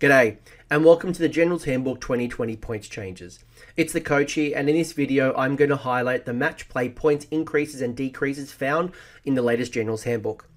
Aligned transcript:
G'day, 0.00 0.38
and 0.70 0.82
welcome 0.82 1.12
to 1.12 1.20
the 1.20 1.28
General's 1.28 1.64
Handbook 1.64 2.00
2020 2.00 2.56
points 2.56 2.88
changes. 2.88 3.44
It's 3.76 3.92
the 3.92 4.00
coach 4.00 4.32
here, 4.32 4.54
and 4.56 4.66
in 4.66 4.74
this 4.74 4.94
video, 4.94 5.34
I'm 5.34 5.56
going 5.56 5.68
to 5.68 5.76
highlight 5.76 6.24
the 6.24 6.32
match 6.32 6.70
play 6.70 6.88
points 6.88 7.26
increases 7.30 7.82
and 7.82 7.94
decreases 7.94 8.50
found 8.50 8.92
in 9.26 9.34
the 9.34 9.42
latest 9.42 9.74
General's 9.74 10.04
Handbook. 10.04 10.48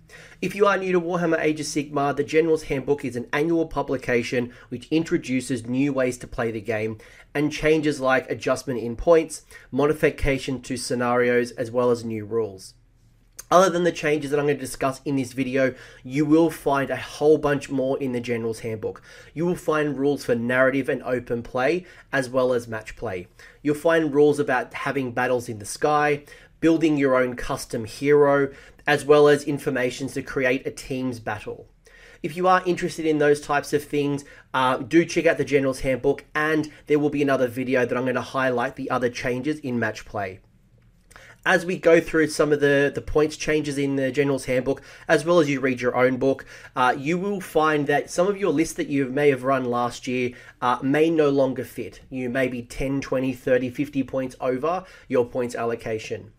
If 0.41 0.55
you 0.55 0.65
are 0.65 0.77
new 0.77 0.93
to 0.93 1.01
Warhammer 1.01 1.41
Age 1.41 1.59
of 1.59 1.65
Sigmar, 1.65 2.15
the 2.15 2.23
General's 2.23 2.63
Handbook 2.63 3.03
is 3.03 3.17
an 3.17 3.27
annual 3.33 3.65
publication 3.65 4.53
which 4.69 4.87
introduces 4.91 5.67
new 5.67 5.91
ways 5.91 6.17
to 6.19 6.27
play 6.27 6.49
the 6.49 6.61
game 6.61 6.99
and 7.35 7.51
changes 7.51 7.99
like 7.99 8.31
adjustment 8.31 8.79
in 8.79 8.95
points, 8.95 9.41
modification 9.71 10.61
to 10.61 10.77
scenarios, 10.77 11.51
as 11.51 11.69
well 11.69 11.91
as 11.91 12.05
new 12.05 12.23
rules. 12.23 12.75
Other 13.53 13.69
than 13.69 13.83
the 13.83 13.91
changes 13.91 14.31
that 14.31 14.39
I'm 14.39 14.47
going 14.47 14.57
to 14.57 14.59
discuss 14.59 14.99
in 15.05 15.15
this 15.15 15.33
video, 15.33 15.75
you 16.03 16.25
will 16.25 16.49
find 16.49 16.89
a 16.89 16.95
whole 16.95 17.37
bunch 17.37 17.69
more 17.69 17.99
in 17.99 18.11
the 18.11 18.19
General's 18.19 18.61
Handbook. 18.61 19.03
You 19.35 19.45
will 19.45 19.55
find 19.55 19.95
rules 19.95 20.25
for 20.25 20.33
narrative 20.33 20.89
and 20.89 21.03
open 21.03 21.43
play, 21.43 21.85
as 22.11 22.31
well 22.31 22.53
as 22.53 22.67
match 22.67 22.95
play. 22.95 23.27
You'll 23.61 23.75
find 23.75 24.11
rules 24.11 24.39
about 24.39 24.73
having 24.73 25.11
battles 25.11 25.49
in 25.49 25.59
the 25.59 25.67
sky, 25.67 26.23
building 26.61 26.97
your 26.97 27.15
own 27.15 27.35
custom 27.35 27.85
hero, 27.85 28.51
as 28.87 29.05
well 29.05 29.27
as 29.27 29.43
information 29.43 30.07
to 30.07 30.23
create 30.23 30.65
a 30.65 30.71
team's 30.71 31.19
battle. 31.19 31.67
If 32.23 32.35
you 32.35 32.47
are 32.47 32.63
interested 32.65 33.05
in 33.05 33.19
those 33.19 33.39
types 33.39 33.71
of 33.71 33.83
things, 33.83 34.25
uh, 34.55 34.77
do 34.77 35.05
check 35.05 35.27
out 35.27 35.37
the 35.37 35.45
General's 35.45 35.81
Handbook, 35.81 36.25
and 36.33 36.71
there 36.87 36.97
will 36.97 37.11
be 37.11 37.21
another 37.21 37.47
video 37.47 37.85
that 37.85 37.95
I'm 37.95 38.05
going 38.05 38.15
to 38.15 38.21
highlight 38.21 38.77
the 38.77 38.89
other 38.89 39.11
changes 39.11 39.59
in 39.59 39.77
match 39.77 40.05
play 40.05 40.39
as 41.45 41.65
we 41.65 41.77
go 41.77 41.99
through 41.99 42.27
some 42.27 42.51
of 42.51 42.59
the, 42.59 42.91
the 42.93 43.01
points 43.01 43.35
changes 43.37 43.77
in 43.77 43.95
the 43.95 44.11
General's 44.11 44.45
Handbook, 44.45 44.81
as 45.07 45.25
well 45.25 45.39
as 45.39 45.49
you 45.49 45.59
read 45.59 45.81
your 45.81 45.95
own 45.95 46.17
book, 46.17 46.45
uh, 46.75 46.95
you 46.97 47.17
will 47.17 47.41
find 47.41 47.87
that 47.87 48.09
some 48.09 48.27
of 48.27 48.37
your 48.37 48.51
lists 48.51 48.75
that 48.75 48.87
you 48.87 49.05
may 49.07 49.29
have 49.29 49.43
run 49.43 49.65
last 49.65 50.07
year 50.07 50.31
uh, 50.61 50.79
may 50.81 51.09
no 51.09 51.29
longer 51.29 51.65
fit. 51.65 52.01
You 52.09 52.29
may 52.29 52.47
be 52.47 52.61
10, 52.61 53.01
20, 53.01 53.33
30, 53.33 53.69
50 53.69 54.03
points 54.03 54.35
over 54.39 54.85
your 55.07 55.25
points 55.25 55.55
allocation. 55.55 56.31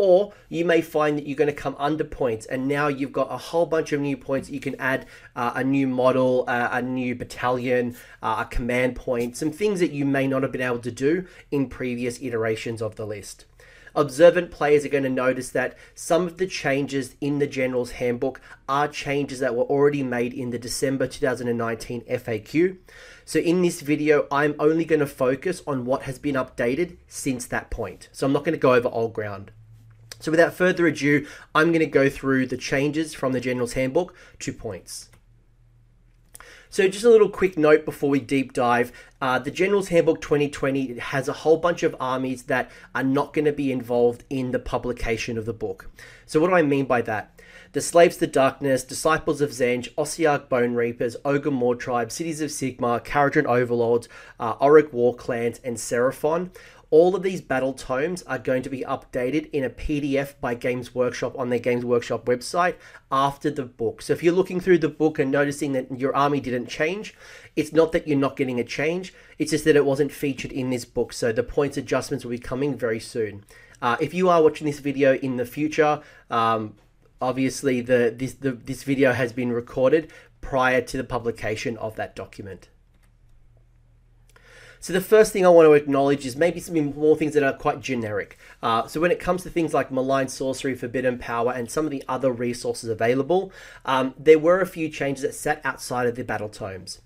Or 0.00 0.32
you 0.48 0.64
may 0.64 0.80
find 0.80 1.18
that 1.18 1.26
you're 1.26 1.34
going 1.34 1.50
to 1.50 1.52
come 1.52 1.74
under 1.76 2.04
points, 2.04 2.46
and 2.46 2.68
now 2.68 2.86
you've 2.86 3.10
got 3.10 3.32
a 3.32 3.36
whole 3.36 3.66
bunch 3.66 3.90
of 3.90 4.00
new 4.00 4.16
points. 4.16 4.48
You 4.48 4.60
can 4.60 4.76
add 4.76 5.06
uh, 5.34 5.50
a 5.56 5.64
new 5.64 5.88
model, 5.88 6.44
uh, 6.46 6.68
a 6.70 6.80
new 6.80 7.16
battalion, 7.16 7.96
uh, 8.22 8.44
a 8.46 8.48
command 8.48 8.94
point, 8.94 9.36
some 9.36 9.50
things 9.50 9.80
that 9.80 9.90
you 9.90 10.04
may 10.04 10.28
not 10.28 10.44
have 10.44 10.52
been 10.52 10.62
able 10.62 10.78
to 10.78 10.92
do 10.92 11.26
in 11.50 11.68
previous 11.68 12.22
iterations 12.22 12.80
of 12.80 12.94
the 12.94 13.04
list 13.04 13.44
observant 13.96 14.52
players 14.52 14.84
are 14.84 14.90
going 14.90 15.02
to 15.02 15.08
notice 15.08 15.50
that 15.50 15.76
some 15.96 16.28
of 16.28 16.36
the 16.36 16.46
changes 16.46 17.16
in 17.20 17.40
the 17.40 17.46
General's 17.48 17.92
Handbook 17.92 18.40
are 18.68 18.86
changes 18.86 19.40
that 19.40 19.56
were 19.56 19.64
already 19.64 20.04
made 20.04 20.32
in 20.32 20.50
the 20.50 20.58
December 20.60 21.08
2019 21.08 22.02
FAQ. 22.02 22.76
So 23.24 23.40
in 23.40 23.62
this 23.62 23.80
video, 23.80 24.28
I'm 24.30 24.54
only 24.60 24.84
going 24.84 25.00
to 25.00 25.06
focus 25.06 25.60
on 25.66 25.84
what 25.84 26.02
has 26.02 26.20
been 26.20 26.36
updated 26.36 26.98
since 27.08 27.46
that 27.46 27.70
point. 27.70 28.08
So 28.12 28.26
I'm 28.26 28.32
not 28.32 28.44
going 28.44 28.52
to 28.52 28.60
go 28.60 28.74
over 28.74 28.88
old 28.88 29.12
ground. 29.12 29.50
So 30.18 30.30
without 30.30 30.54
further 30.54 30.86
ado, 30.86 31.26
I'm 31.54 31.68
going 31.68 31.80
to 31.80 31.86
go 31.86 32.08
through 32.08 32.46
the 32.46 32.56
changes 32.56 33.14
from 33.14 33.32
the 33.32 33.40
General's 33.40 33.74
Handbook 33.74 34.14
to 34.40 34.52
points. 34.52 35.10
So, 36.70 36.86
just 36.86 37.04
a 37.04 37.08
little 37.08 37.30
quick 37.30 37.56
note 37.56 37.86
before 37.86 38.10
we 38.10 38.20
deep 38.20 38.52
dive. 38.52 38.92
Uh, 39.22 39.38
the 39.38 39.50
General's 39.50 39.88
Handbook 39.88 40.20
2020 40.20 40.98
has 40.98 41.26
a 41.26 41.32
whole 41.32 41.56
bunch 41.56 41.82
of 41.82 41.96
armies 41.98 42.42
that 42.44 42.70
are 42.94 43.02
not 43.02 43.32
going 43.32 43.46
to 43.46 43.52
be 43.52 43.72
involved 43.72 44.24
in 44.28 44.50
the 44.50 44.58
publication 44.58 45.38
of 45.38 45.46
the 45.46 45.54
book. 45.54 45.90
So, 46.26 46.40
what 46.40 46.48
do 46.48 46.54
I 46.54 46.62
mean 46.62 46.84
by 46.84 47.00
that? 47.02 47.40
The 47.72 47.80
Slaves 47.80 48.18
to 48.18 48.26
Darkness, 48.26 48.84
Disciples 48.84 49.40
of 49.40 49.50
Tzeentch, 49.50 49.92
Ossiarch 49.94 50.48
Bone 50.48 50.74
Reapers, 50.74 51.16
Ogor 51.24 51.52
Mawtribe, 51.52 52.10
Cities 52.10 52.40
of 52.40 52.50
Sigmar, 52.50 53.02
Kharadron 53.04 53.46
Overlords, 53.46 54.08
uh, 54.38 54.54
Orruk 54.56 54.92
War 54.92 55.14
Clans, 55.14 55.60
and 55.64 55.76
Seraphon 55.76 56.50
all 56.90 57.14
of 57.14 57.22
these 57.22 57.40
battle 57.40 57.74
tomes 57.74 58.22
are 58.22 58.38
going 58.38 58.62
to 58.62 58.70
be 58.70 58.80
updated 58.80 59.50
in 59.50 59.62
a 59.62 59.70
PDF 59.70 60.34
by 60.40 60.54
Games 60.54 60.94
Workshop 60.94 61.38
on 61.38 61.50
their 61.50 61.58
Games 61.58 61.84
Workshop 61.84 62.24
website 62.24 62.76
after 63.12 63.50
the 63.50 63.64
book. 63.64 64.00
So 64.00 64.14
if 64.14 64.22
you're 64.22 64.32
looking 64.32 64.58
through 64.58 64.78
the 64.78 64.88
book 64.88 65.18
and 65.18 65.30
noticing 65.30 65.72
that 65.72 65.98
your 65.98 66.16
army 66.16 66.40
didn't 66.40 66.68
change, 66.68 67.14
it's 67.56 67.72
not 67.72 67.92
that 67.92 68.08
you're 68.08 68.18
not 68.18 68.36
getting 68.36 68.58
a 68.58 68.64
change, 68.64 69.12
it's 69.38 69.50
just 69.50 69.64
that 69.66 69.76
it 69.76 69.84
wasn't 69.84 70.12
featured 70.12 70.52
in 70.52 70.70
this 70.70 70.86
book. 70.86 71.12
So 71.12 71.30
the 71.30 71.42
points 71.42 71.76
adjustments 71.76 72.24
will 72.24 72.30
be 72.30 72.38
coming 72.38 72.76
very 72.76 73.00
soon. 73.00 73.44
Uh, 73.82 73.96
if 74.00 74.14
you 74.14 74.28
are 74.28 74.42
watching 74.42 74.66
this 74.66 74.80
video 74.80 75.14
in 75.16 75.36
the 75.36 75.44
future, 75.44 76.00
um, 76.30 76.74
obviously 77.20 77.80
the 77.80 78.14
this 78.16 78.34
the, 78.34 78.52
this 78.52 78.82
video 78.82 79.12
has 79.12 79.32
been 79.32 79.52
recorded 79.52 80.10
prior 80.40 80.80
to 80.80 80.96
the 80.96 81.04
publication 81.04 81.76
of 81.76 81.96
that 81.96 82.16
document. 82.16 82.68
So 84.80 84.92
the 84.92 85.00
first 85.00 85.32
thing 85.32 85.44
I 85.44 85.48
want 85.48 85.66
to 85.66 85.72
acknowledge 85.72 86.24
is 86.24 86.36
maybe 86.36 86.60
some 86.60 86.94
more 86.94 87.16
things 87.16 87.34
that 87.34 87.42
are 87.42 87.52
quite 87.52 87.80
generic. 87.80 88.38
Uh, 88.62 88.86
so 88.86 89.00
when 89.00 89.10
it 89.10 89.18
comes 89.18 89.42
to 89.42 89.50
things 89.50 89.74
like 89.74 89.90
malign 89.90 90.28
sorcery, 90.28 90.74
forbidden 90.74 91.18
power, 91.18 91.52
and 91.52 91.70
some 91.70 91.84
of 91.84 91.90
the 91.90 92.04
other 92.08 92.30
resources 92.30 92.88
available, 92.88 93.52
um, 93.84 94.14
there 94.18 94.38
were 94.38 94.60
a 94.60 94.66
few 94.66 94.88
changes 94.88 95.22
that 95.22 95.34
sat 95.34 95.60
outside 95.64 96.06
of 96.06 96.14
the 96.14 96.24
battle 96.24 96.48
tomes. 96.48 97.00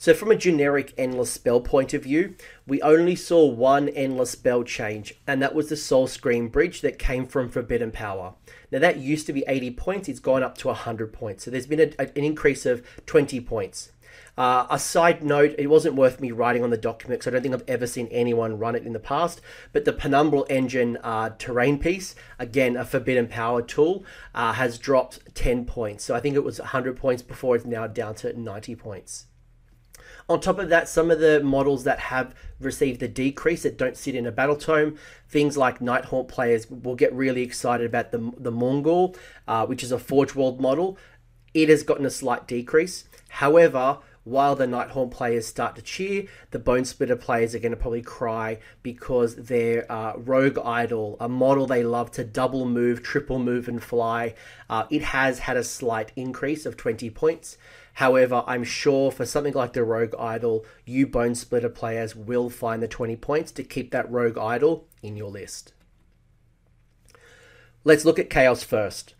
So 0.00 0.14
from 0.14 0.30
a 0.30 0.36
generic 0.36 0.94
endless 0.96 1.32
spell 1.32 1.60
point 1.60 1.92
of 1.92 2.04
view, 2.04 2.36
we 2.68 2.80
only 2.82 3.16
saw 3.16 3.44
one 3.44 3.88
endless 3.88 4.30
spell 4.30 4.62
change, 4.62 5.14
and 5.26 5.42
that 5.42 5.56
was 5.56 5.70
the 5.70 5.76
Soul 5.76 6.06
Scream 6.06 6.48
Bridge 6.48 6.82
that 6.82 7.00
came 7.00 7.26
from 7.26 7.48
Forbidden 7.50 7.90
Power. 7.90 8.34
Now 8.70 8.78
that 8.78 8.98
used 8.98 9.26
to 9.26 9.32
be 9.32 9.44
80 9.48 9.72
points, 9.72 10.08
it's 10.08 10.20
gone 10.20 10.44
up 10.44 10.56
to 10.58 10.68
100 10.68 11.12
points. 11.12 11.44
So 11.44 11.50
there's 11.50 11.66
been 11.66 11.80
a, 11.80 12.00
an 12.00 12.24
increase 12.24 12.64
of 12.64 12.86
20 13.06 13.40
points. 13.40 13.90
Uh, 14.38 14.68
a 14.70 14.78
side 14.78 15.24
note, 15.24 15.52
it 15.58 15.66
wasn't 15.66 15.96
worth 15.96 16.20
me 16.20 16.30
writing 16.30 16.62
on 16.62 16.70
the 16.70 16.76
document 16.76 17.18
because 17.18 17.26
I 17.26 17.30
don't 17.32 17.42
think 17.42 17.54
I've 17.54 17.68
ever 17.68 17.88
seen 17.88 18.06
anyone 18.12 18.56
run 18.56 18.76
it 18.76 18.84
in 18.84 18.92
the 18.92 19.00
past. 19.00 19.40
But 19.72 19.84
the 19.84 19.92
Penumbral 19.92 20.46
Engine 20.48 20.96
uh, 21.02 21.30
terrain 21.38 21.80
piece, 21.80 22.14
again, 22.38 22.76
a 22.76 22.84
Forbidden 22.84 23.26
Power 23.26 23.62
tool, 23.62 24.04
uh, 24.36 24.52
has 24.52 24.78
dropped 24.78 25.34
10 25.34 25.64
points. 25.64 26.04
So 26.04 26.14
I 26.14 26.20
think 26.20 26.36
it 26.36 26.44
was 26.44 26.60
100 26.60 26.96
points 26.96 27.20
before, 27.20 27.56
it's 27.56 27.64
now 27.64 27.88
down 27.88 28.14
to 28.16 28.38
90 28.38 28.76
points. 28.76 29.26
On 30.28 30.40
top 30.40 30.60
of 30.60 30.68
that, 30.68 30.88
some 30.88 31.10
of 31.10 31.18
the 31.18 31.42
models 31.42 31.82
that 31.82 31.98
have 31.98 32.32
received 32.60 33.00
the 33.00 33.08
decrease 33.08 33.64
that 33.64 33.76
don't 33.76 33.96
sit 33.96 34.14
in 34.14 34.24
a 34.24 34.30
battle 34.30 34.54
tome, 34.54 34.96
things 35.28 35.56
like 35.56 35.80
Nighthaunt 35.80 36.28
players 36.28 36.70
will 36.70 36.94
get 36.94 37.12
really 37.12 37.42
excited 37.42 37.86
about 37.86 38.12
the, 38.12 38.18
the 38.38 38.52
Mourngul, 38.52 39.16
uh, 39.48 39.66
which 39.66 39.82
is 39.82 39.90
a 39.90 39.98
Forge 39.98 40.36
World 40.36 40.60
model. 40.60 40.96
It 41.54 41.68
has 41.70 41.82
gotten 41.82 42.06
a 42.06 42.10
slight 42.10 42.46
decrease. 42.46 43.08
However, 43.30 43.98
while 44.28 44.54
the 44.54 44.66
Nighthaunt 44.66 45.10
players 45.10 45.46
start 45.46 45.74
to 45.76 45.82
cheer, 45.82 46.26
the 46.50 46.58
Bone 46.58 46.84
Splitter 46.84 47.16
players 47.16 47.54
are 47.54 47.58
going 47.58 47.72
to 47.72 47.76
probably 47.76 48.02
cry 48.02 48.58
because 48.82 49.36
their 49.36 49.90
uh, 49.90 50.12
Rogue 50.16 50.58
Idol, 50.58 51.16
a 51.18 51.28
model 51.28 51.66
they 51.66 51.82
love 51.82 52.10
to 52.12 52.24
double 52.24 52.66
move, 52.66 53.02
triple 53.02 53.38
move, 53.38 53.68
and 53.68 53.82
fly, 53.82 54.34
uh, 54.68 54.84
it 54.90 55.02
has 55.02 55.40
had 55.40 55.56
a 55.56 55.64
slight 55.64 56.12
increase 56.14 56.66
of 56.66 56.76
20 56.76 57.08
points. 57.10 57.56
However, 57.94 58.44
I'm 58.46 58.64
sure 58.64 59.10
for 59.10 59.26
something 59.26 59.54
like 59.54 59.72
the 59.72 59.82
Rogue 59.82 60.14
Idol, 60.18 60.64
you 60.84 61.06
Bone 61.06 61.34
Splitter 61.34 61.68
players 61.68 62.14
will 62.14 62.50
find 62.50 62.82
the 62.82 62.88
20 62.88 63.16
points 63.16 63.50
to 63.52 63.64
keep 63.64 63.90
that 63.90 64.10
Rogue 64.10 64.38
Idol 64.38 64.86
in 65.02 65.16
your 65.16 65.30
list. 65.30 65.72
Let's 67.82 68.04
look 68.04 68.18
at 68.18 68.30
Chaos 68.30 68.62
first. 68.62 69.14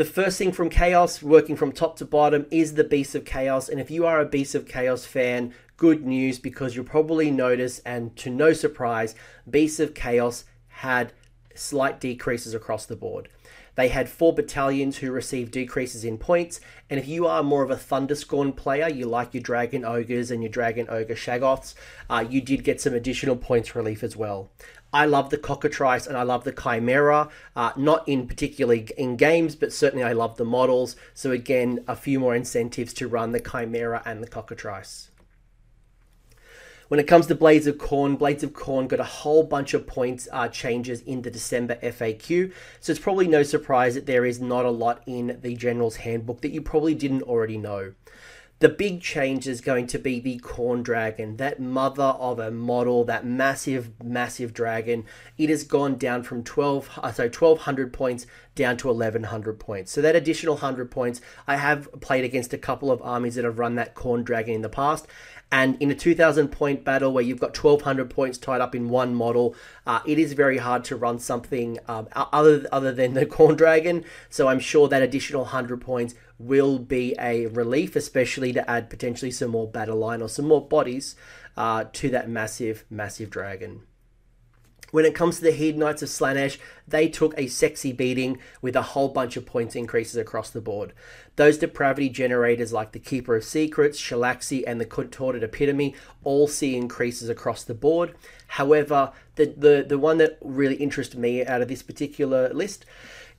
The 0.00 0.06
first 0.06 0.38
thing 0.38 0.52
from 0.52 0.70
Chaos, 0.70 1.22
working 1.22 1.56
from 1.56 1.72
top 1.72 1.98
to 1.98 2.06
bottom, 2.06 2.46
is 2.50 2.72
the 2.72 2.84
Beast 2.84 3.14
of 3.14 3.26
Chaos. 3.26 3.68
And 3.68 3.78
if 3.78 3.90
you 3.90 4.06
are 4.06 4.18
a 4.18 4.24
Beast 4.24 4.54
of 4.54 4.66
Chaos 4.66 5.04
fan, 5.04 5.52
good 5.76 6.06
news 6.06 6.38
because 6.38 6.74
you'll 6.74 6.86
probably 6.86 7.30
notice, 7.30 7.80
and 7.80 8.16
to 8.16 8.30
no 8.30 8.54
surprise, 8.54 9.14
Beast 9.50 9.78
of 9.78 9.92
Chaos 9.92 10.44
had 10.68 11.12
slight 11.54 12.00
decreases 12.00 12.54
across 12.54 12.86
the 12.86 12.96
board. 12.96 13.28
They 13.74 13.88
had 13.88 14.08
four 14.08 14.32
battalions 14.32 14.96
who 14.96 15.12
received 15.12 15.52
decreases 15.52 16.02
in 16.02 16.16
points, 16.16 16.60
and 16.88 16.98
if 16.98 17.06
you 17.06 17.26
are 17.26 17.42
more 17.42 17.62
of 17.62 17.70
a 17.70 17.76
Thunderscorn 17.76 18.56
player, 18.56 18.88
you 18.88 19.04
like 19.04 19.34
your 19.34 19.42
Dragon 19.42 19.84
Ogres 19.84 20.30
and 20.30 20.42
your 20.42 20.50
Dragon 20.50 20.86
Ogre 20.88 21.14
Shaggoths, 21.14 21.74
uh, 22.08 22.24
you 22.26 22.40
did 22.40 22.64
get 22.64 22.80
some 22.80 22.94
additional 22.94 23.36
points 23.36 23.76
relief 23.76 24.02
as 24.02 24.16
well. 24.16 24.50
I 24.92 25.06
love 25.06 25.30
the 25.30 25.38
Cockatrice 25.38 26.06
and 26.06 26.16
I 26.16 26.22
love 26.22 26.44
the 26.44 26.52
Chimera, 26.52 27.28
uh, 27.54 27.72
not 27.76 28.08
in 28.08 28.26
particularly 28.26 28.88
in 28.98 29.16
games, 29.16 29.54
but 29.54 29.72
certainly 29.72 30.04
I 30.04 30.12
love 30.12 30.36
the 30.36 30.44
models. 30.44 30.96
So 31.14 31.30
again, 31.30 31.84
a 31.86 31.94
few 31.94 32.18
more 32.18 32.34
incentives 32.34 32.92
to 32.94 33.06
run 33.06 33.32
the 33.32 33.40
Chimera 33.40 34.02
and 34.04 34.22
the 34.22 34.28
Cockatrice. 34.28 35.10
When 36.88 36.98
it 36.98 37.06
comes 37.06 37.28
to 37.28 37.36
Blades 37.36 37.68
of 37.68 37.78
Khorne, 37.78 38.18
Blades 38.18 38.42
of 38.42 38.52
Khorne 38.52 38.88
got 38.88 38.98
a 38.98 39.04
whole 39.04 39.44
bunch 39.44 39.74
of 39.74 39.86
points 39.86 40.26
uh, 40.32 40.48
changes 40.48 41.02
in 41.02 41.22
the 41.22 41.30
December 41.30 41.76
FAQ, 41.76 42.52
so 42.80 42.90
it's 42.90 43.00
probably 43.00 43.28
no 43.28 43.44
surprise 43.44 43.94
that 43.94 44.06
there 44.06 44.26
is 44.26 44.40
not 44.40 44.64
a 44.64 44.70
lot 44.70 45.00
in 45.06 45.38
the 45.40 45.54
General's 45.54 45.94
Handbook 45.94 46.40
that 46.40 46.50
you 46.50 46.60
probably 46.60 46.96
didn't 46.96 47.22
already 47.22 47.58
know. 47.58 47.92
The 48.60 48.68
big 48.68 49.00
change 49.00 49.48
is 49.48 49.62
going 49.62 49.86
to 49.86 49.98
be 49.98 50.20
the 50.20 50.38
Khorne 50.40 50.82
Dragon, 50.82 51.38
that 51.38 51.60
mother 51.60 52.02
of 52.02 52.38
a 52.38 52.50
model, 52.50 53.04
that 53.04 53.24
massive, 53.24 53.90
massive 54.04 54.52
dragon. 54.52 55.06
It 55.38 55.48
has 55.48 55.64
gone 55.64 55.96
down 55.96 56.24
from 56.24 56.44
12, 56.44 56.98
uh, 56.98 57.10
so 57.10 57.22
1200 57.22 57.90
points 57.90 58.26
down 58.54 58.76
to 58.76 58.88
1100 58.88 59.58
points. 59.58 59.90
So 59.90 60.02
that 60.02 60.14
additional 60.14 60.56
100 60.56 60.90
points, 60.90 61.22
I 61.46 61.56
have 61.56 61.88
played 62.02 62.22
against 62.22 62.52
a 62.52 62.58
couple 62.58 62.90
of 62.90 63.00
armies 63.00 63.36
that 63.36 63.46
have 63.46 63.58
run 63.58 63.76
that 63.76 63.94
Khorne 63.94 64.24
Dragon 64.24 64.56
in 64.56 64.60
the 64.60 64.68
past, 64.68 65.06
and 65.50 65.80
in 65.80 65.90
a 65.90 65.94
2000 65.94 66.48
point 66.48 66.84
battle 66.84 67.14
where 67.14 67.24
you've 67.24 67.40
got 67.40 67.56
1200 67.56 68.10
points 68.10 68.36
tied 68.36 68.60
up 68.60 68.74
in 68.74 68.90
one 68.90 69.14
model, 69.14 69.56
uh, 69.86 70.00
it 70.06 70.18
is 70.18 70.34
very 70.34 70.58
hard 70.58 70.84
to 70.84 70.96
run 70.96 71.18
something 71.18 71.78
um, 71.88 72.08
other, 72.14 72.66
other 72.70 72.92
than 72.92 73.14
the 73.14 73.24
Khorne 73.34 73.56
Dragon. 73.56 74.04
So 74.28 74.48
I'm 74.48 74.60
sure 74.60 74.86
that 74.88 75.02
additional 75.02 75.42
100 75.44 75.80
points 75.80 76.14
will 76.40 76.78
be 76.78 77.14
a 77.20 77.46
relief, 77.46 77.94
especially 77.94 78.52
to 78.54 78.68
add 78.68 78.88
potentially 78.88 79.30
some 79.30 79.50
more 79.50 79.68
battle 79.68 79.98
line 79.98 80.22
or 80.22 80.28
some 80.28 80.48
more 80.48 80.66
bodies 80.66 81.14
uh, 81.56 81.84
to 81.92 82.08
that 82.08 82.30
massive, 82.30 82.84
massive 82.88 83.28
dragon. 83.28 83.82
When 84.90 85.04
it 85.04 85.14
comes 85.14 85.36
to 85.36 85.44
the 85.44 85.52
Hedonites 85.52 86.02
of 86.02 86.08
Slaanesh, 86.08 86.58
they 86.88 87.08
took 87.08 87.32
a 87.36 87.46
sexy 87.46 87.92
beating 87.92 88.38
with 88.60 88.74
a 88.74 88.82
whole 88.82 89.08
bunch 89.08 89.36
of 89.36 89.46
points 89.46 89.76
increases 89.76 90.16
across 90.16 90.50
the 90.50 90.60
board. 90.60 90.94
Those 91.36 91.58
depravity 91.58 92.08
generators 92.08 92.72
like 92.72 92.90
the 92.92 92.98
Keeper 92.98 93.36
of 93.36 93.44
Secrets, 93.44 94.00
Shalaxi, 94.00 94.64
and 94.66 94.80
the 94.80 94.86
Contorted 94.86 95.44
Epitome 95.44 95.94
all 96.24 96.48
see 96.48 96.74
increases 96.74 97.28
across 97.28 97.62
the 97.62 97.74
board. 97.74 98.16
However, 98.48 99.12
the, 99.36 99.54
the, 99.56 99.84
the 99.88 99.98
one 99.98 100.18
that 100.18 100.38
really 100.40 100.76
interested 100.76 101.20
me 101.20 101.46
out 101.46 101.62
of 101.62 101.68
this 101.68 101.82
particular 101.82 102.52
list 102.52 102.84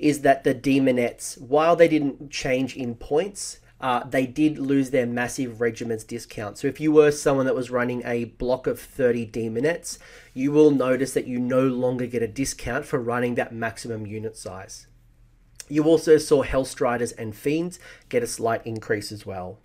is 0.02 0.22
that 0.22 0.44
the 0.44 0.56
Daemonettes, 0.56 1.40
while 1.40 1.76
they 1.76 1.88
didn't 1.88 2.32
change 2.32 2.76
in 2.76 2.96
points, 2.96 3.60
uh, 3.82 4.04
they 4.04 4.26
did 4.26 4.60
lose 4.60 4.92
their 4.92 5.08
massive 5.08 5.60
regiments 5.60 6.04
discount. 6.04 6.58
So 6.58 6.68
if 6.68 6.80
you 6.80 6.92
were 6.92 7.12
someone 7.12 7.46
that 7.48 7.56
was 7.56 7.72
running 7.72 8.04
a 8.06 8.26
block 8.26 8.68
of 8.68 8.80
30 8.80 9.28
daemonettes, 9.28 9.98
you 10.34 10.52
will 10.52 10.70
notice 10.70 11.14
that 11.14 11.26
you 11.26 11.40
no 11.40 11.62
longer 11.62 12.06
get 12.06 12.22
a 12.22 12.28
discount 12.28 12.86
for 12.86 13.00
running 13.00 13.36
that 13.36 13.54
maximum 13.54 14.06
unit 14.06 14.38
size. 14.38 14.86
You 15.68 15.86
also 15.86 16.18
saw 16.18 16.44
Hellstriders 16.44 17.14
and 17.18 17.36
Fiends 17.36 17.80
get 18.10 18.22
a 18.22 18.28
slight 18.28 18.66
increase 18.68 19.12
as 19.12 19.26
well. 19.26 19.58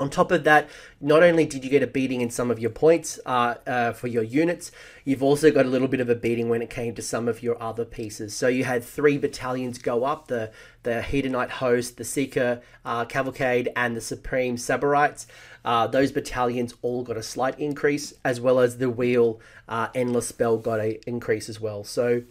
On 0.00 0.08
top 0.08 0.32
of 0.32 0.44
that, 0.44 0.66
not 0.98 1.22
only 1.22 1.44
did 1.44 1.62
you 1.62 1.68
get 1.68 1.82
a 1.82 1.86
beating 1.86 2.22
in 2.22 2.30
some 2.30 2.50
of 2.50 2.58
your 2.58 2.70
points 2.70 3.20
uh, 3.26 3.56
uh, 3.66 3.92
for 3.92 4.06
your 4.06 4.22
units, 4.22 4.72
you've 5.04 5.22
also 5.22 5.50
got 5.50 5.66
a 5.66 5.68
little 5.68 5.88
bit 5.88 6.00
of 6.00 6.08
a 6.08 6.14
beating 6.14 6.48
when 6.48 6.62
it 6.62 6.70
came 6.70 6.94
to 6.94 7.02
some 7.02 7.28
of 7.28 7.42
your 7.42 7.62
other 7.62 7.84
pieces. 7.84 8.34
So 8.34 8.48
you 8.48 8.64
had 8.64 8.82
three 8.82 9.18
battalions 9.18 9.76
go 9.76 10.04
up 10.04 10.28
the, 10.28 10.52
the 10.84 11.04
Hedonite 11.06 11.50
Host, 11.50 11.98
the 11.98 12.04
Seeker 12.04 12.62
uh, 12.82 13.04
Cavalcade, 13.04 13.68
and 13.76 13.94
the 13.94 14.00
Supreme 14.00 14.56
Sybarites. 14.56 15.26
Uh, 15.66 15.86
those 15.86 16.12
battalions 16.12 16.72
all 16.80 17.02
got 17.02 17.18
a 17.18 17.22
slight 17.22 17.60
increase, 17.60 18.14
as 18.24 18.40
well 18.40 18.58
as 18.58 18.78
the 18.78 18.88
Wheel 18.88 19.38
uh, 19.68 19.88
Endless 19.94 20.28
Spell 20.28 20.56
got 20.56 20.80
an 20.80 20.96
increase 21.06 21.50
as 21.50 21.60
well. 21.60 21.84
So 21.84 22.22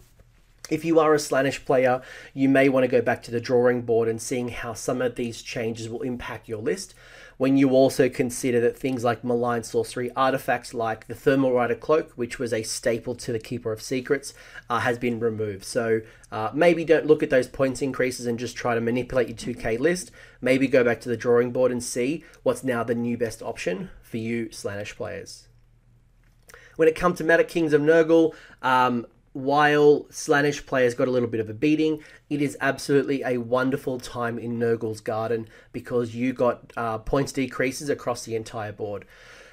if 0.72 0.83
you 0.83 1.00
are 1.00 1.13
a 1.13 1.18
Slaanesh 1.18 1.65
player, 1.65 2.01
you 2.33 2.50
may 2.50 2.68
want 2.68 2.83
to 2.83 2.88
go 2.88 3.01
back 3.01 3.22
to 3.24 3.31
the 3.31 3.39
drawing 3.39 3.83
board 3.83 4.07
and 4.07 4.19
seeing 4.19 4.50
how 4.50 4.74
some 4.74 5.04
of 5.04 5.15
these 5.15 5.44
changes 5.44 5.88
will 5.88 6.01
impact 6.01 6.50
your 6.50 6.62
list 6.63 6.95
when 7.39 7.56
you 7.56 7.69
also 7.69 8.09
consider 8.09 8.59
that 8.59 8.77
things 8.77 9.06
like 9.06 9.24
malign 9.24 9.63
sorcery, 9.63 10.12
artifacts 10.13 10.74
like 10.74 11.07
the 11.07 11.15
Thermal 11.15 11.53
Rider 11.53 11.74
Cloak, 11.74 12.12
which 12.18 12.38
was 12.38 12.51
a 12.51 12.63
staple 12.63 13.15
to 13.15 13.31
the 13.31 13.39
Keeper 13.39 13.71
of 13.71 13.81
Secrets, 13.81 14.33
uh, 14.69 14.80
has 14.80 14.97
been 14.97 15.21
removed. 15.21 15.63
So 15.63 16.01
uh, 16.33 16.51
maybe 16.53 16.83
don't 16.83 17.06
look 17.06 17.24
at 17.24 17.30
those 17.30 17.47
points 17.47 17.81
increases 17.81 18.25
and 18.25 18.38
just 18.38 18.57
try 18.57 18.75
to 18.75 18.81
manipulate 18.81 19.30
your 19.30 19.56
2k 19.56 19.80
list. 19.80 20.12
Maybe 20.41 20.68
go 20.68 20.83
back 20.83 21.00
to 21.00 21.09
the 21.09 21.15
drawing 21.15 21.51
board 21.51 21.71
and 21.71 21.81
see 21.81 22.25
what's 22.44 22.62
now 22.62 22.83
the 22.83 22.94
new 22.94 23.18
best 23.18 23.41
option 23.41 23.89
for 24.01 24.18
you 24.18 24.47
Slanish 24.51 24.97
players. 24.97 25.47
When 26.75 26.89
it 26.89 26.95
comes 26.95 27.19
to 27.19 27.24
Maggotkin 27.24 27.71
of 27.71 27.81
Nurgle, 27.81 28.36
um, 28.62 29.07
while 29.34 30.06
Slaanesh 30.06 30.66
players 30.66 30.94
got 30.94 31.08
a 31.08 31.12
little 31.12 31.30
bit 31.30 31.40
of 31.40 31.50
a 31.50 31.54
beating, 31.54 32.04
it 32.30 32.42
is 32.42 32.58
absolutely 32.62 33.24
a 33.24 33.38
wonderful 33.38 34.00
time 34.00 34.40
in 34.40 34.60
Nurgle's 34.60 35.02
Garden 35.02 35.48
because 35.72 36.16
you 36.16 36.34
got 36.34 36.74
uh, 36.76 36.98
points 36.98 37.31
decreases 37.31 37.90
across 37.90 38.26
the 38.26 38.36
entire 38.36 38.72
board. 38.72 39.06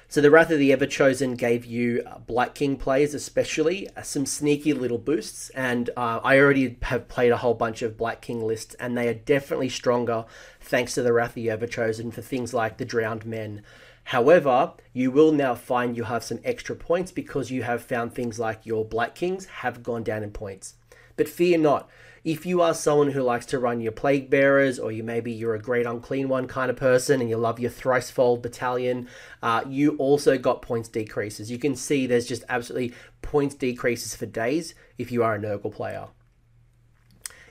So 0.09 0.21
the 0.21 0.31
Wrath 0.31 0.51
of 0.51 0.59
the 0.59 0.71
Everchosen 0.71 1.35
gave 1.35 1.65
you 1.65 2.01
uh, 2.07 2.19
Blight 2.19 2.55
King 2.55 2.77
players, 2.77 3.13
especially 3.13 3.89
uh, 3.95 4.03
some 4.03 4.25
sneaky 4.25 4.71
little 4.71 4.97
boosts, 4.97 5.49
and 5.49 5.89
uh, 5.97 6.21
I 6.23 6.39
already 6.39 6.77
have 6.83 7.09
played 7.09 7.33
a 7.33 7.37
whole 7.37 7.53
bunch 7.53 7.81
of 7.81 7.97
Blight 7.97 8.21
King 8.21 8.41
lists, 8.41 8.73
and 8.75 8.97
they 8.97 9.09
are 9.09 9.13
definitely 9.13 9.67
stronger 9.67 10.23
thanks 10.61 10.93
to 10.93 11.01
the 11.01 11.11
Wrath 11.11 11.31
of 11.31 11.35
the 11.35 11.47
Everchosen 11.47 12.13
for 12.13 12.21
things 12.21 12.53
like 12.53 12.77
the 12.77 12.85
Drowned 12.85 13.25
Men. 13.25 13.63
However, 14.11 14.71
you 14.93 15.11
will 15.11 15.33
now 15.33 15.53
find 15.53 15.97
you 15.97 16.05
have 16.05 16.23
some 16.23 16.39
extra 16.45 16.77
points 16.77 17.11
because 17.11 17.51
you 17.51 17.63
have 17.63 17.83
found 17.83 18.13
things 18.13 18.39
like 18.39 18.65
your 18.65 18.85
Blight 18.85 19.15
Kings 19.15 19.47
have 19.47 19.83
gone 19.83 20.03
down 20.03 20.23
in 20.23 20.31
points. 20.31 20.75
But 21.17 21.27
fear 21.27 21.57
not, 21.57 21.89
if 22.23 22.45
you 22.45 22.61
are 22.61 22.73
someone 22.73 23.11
who 23.11 23.21
likes 23.21 23.45
to 23.47 23.59
run 23.59 23.81
your 23.81 23.91
Plague 23.91 24.29
Bearers, 24.29 24.79
or 24.79 24.93
you 24.93 25.03
maybe 25.03 25.33
you're 25.33 25.55
a 25.55 25.61
Great 25.61 25.85
Unclean 25.85 26.29
One 26.29 26.47
kind 26.47 26.69
of 26.69 26.77
person 26.77 27.19
and 27.19 27.29
you 27.29 27.35
love 27.35 27.59
your 27.59 27.69
Thricefold 27.69 28.41
battalion, 28.41 29.09
uh, 29.43 29.65
you 29.67 29.97
also 29.97 30.37
got 30.37 30.61
points 30.61 30.87
decreases. 30.87 31.51
You 31.51 31.59
can 31.59 31.75
see 31.75 32.07
there's 32.07 32.27
just 32.27 32.45
absolutely 32.47 32.95
points 33.21 33.55
decreases 33.55 34.15
for 34.15 34.25
days 34.25 34.73
if 34.97 35.11
you 35.11 35.21
are 35.21 35.35
a 35.35 35.39
Nurgle 35.39 35.73
player. 35.73 36.07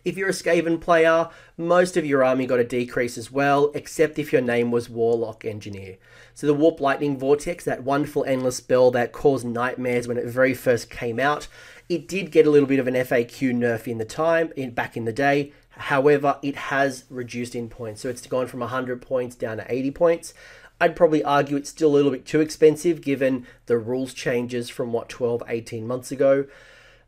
If 0.07 0.17
you're 0.17 0.29
a 0.29 0.33
Skaven 0.33 0.81
player, 0.81 1.31
most 1.57 1.97
of 1.97 2.07
your 2.07 2.23
army 2.23 2.47
got 2.47 2.61
a 2.61 2.65
decrease 2.65 3.19
as 3.19 3.33
well, 3.33 3.73
except 3.75 4.21
if 4.21 4.33
your 4.33 4.41
name 4.41 4.71
was 4.71 4.89
Warlock 4.89 5.45
Engineer. 5.45 5.97
So 6.33 6.47
the 6.47 6.55
Warp 6.55 6.81
Lightning 6.81 7.19
Vortex, 7.19 7.65
that 7.65 7.83
wonderful 7.83 8.25
endless 8.25 8.59
spell 8.59 8.93
that 8.93 9.11
caused 9.11 9.45
nightmares 9.45 10.07
when 10.07 10.17
it 10.17 10.27
very 10.27 10.55
first 10.55 10.91
came 10.91 11.19
out, 11.19 11.49
it 11.89 12.07
did 12.07 12.31
get 12.31 12.47
a 12.47 12.51
little 12.51 12.69
bit 12.69 12.79
of 12.79 12.87
an 12.87 12.95
FAQ 12.95 13.53
nerf 13.53 13.89
in 13.89 13.99
the 13.99 14.05
time, 14.05 14.53
in, 14.55 14.71
back 14.71 14.97
in 14.97 15.07
the 15.07 15.13
day. 15.13 15.53
However, 15.71 16.39
it 16.41 16.55
has 16.55 17.03
reduced 17.11 17.57
in 17.57 17.69
points. 17.69 18.03
So 18.03 18.09
it's 18.09 18.25
gone 18.29 18.47
from 18.47 18.61
100 18.61 19.03
points 19.03 19.35
down 19.35 19.57
to 19.57 19.67
80 19.69 19.91
points. 19.91 20.35
I'd 20.81 20.95
probably 20.95 21.25
argue 21.25 21.57
it's 21.57 21.71
still 21.71 21.91
a 21.91 21.97
little 21.97 22.13
bit 22.13 22.25
too 22.25 22.41
expensive 22.41 23.01
given 23.01 23.45
the 23.67 23.77
rules 23.77 24.15
changes 24.15 24.71
from 24.71 24.93
what 24.93 25.09
12, 25.09 25.43
18 25.49 25.85
months 25.85 26.13
ago. 26.13 26.47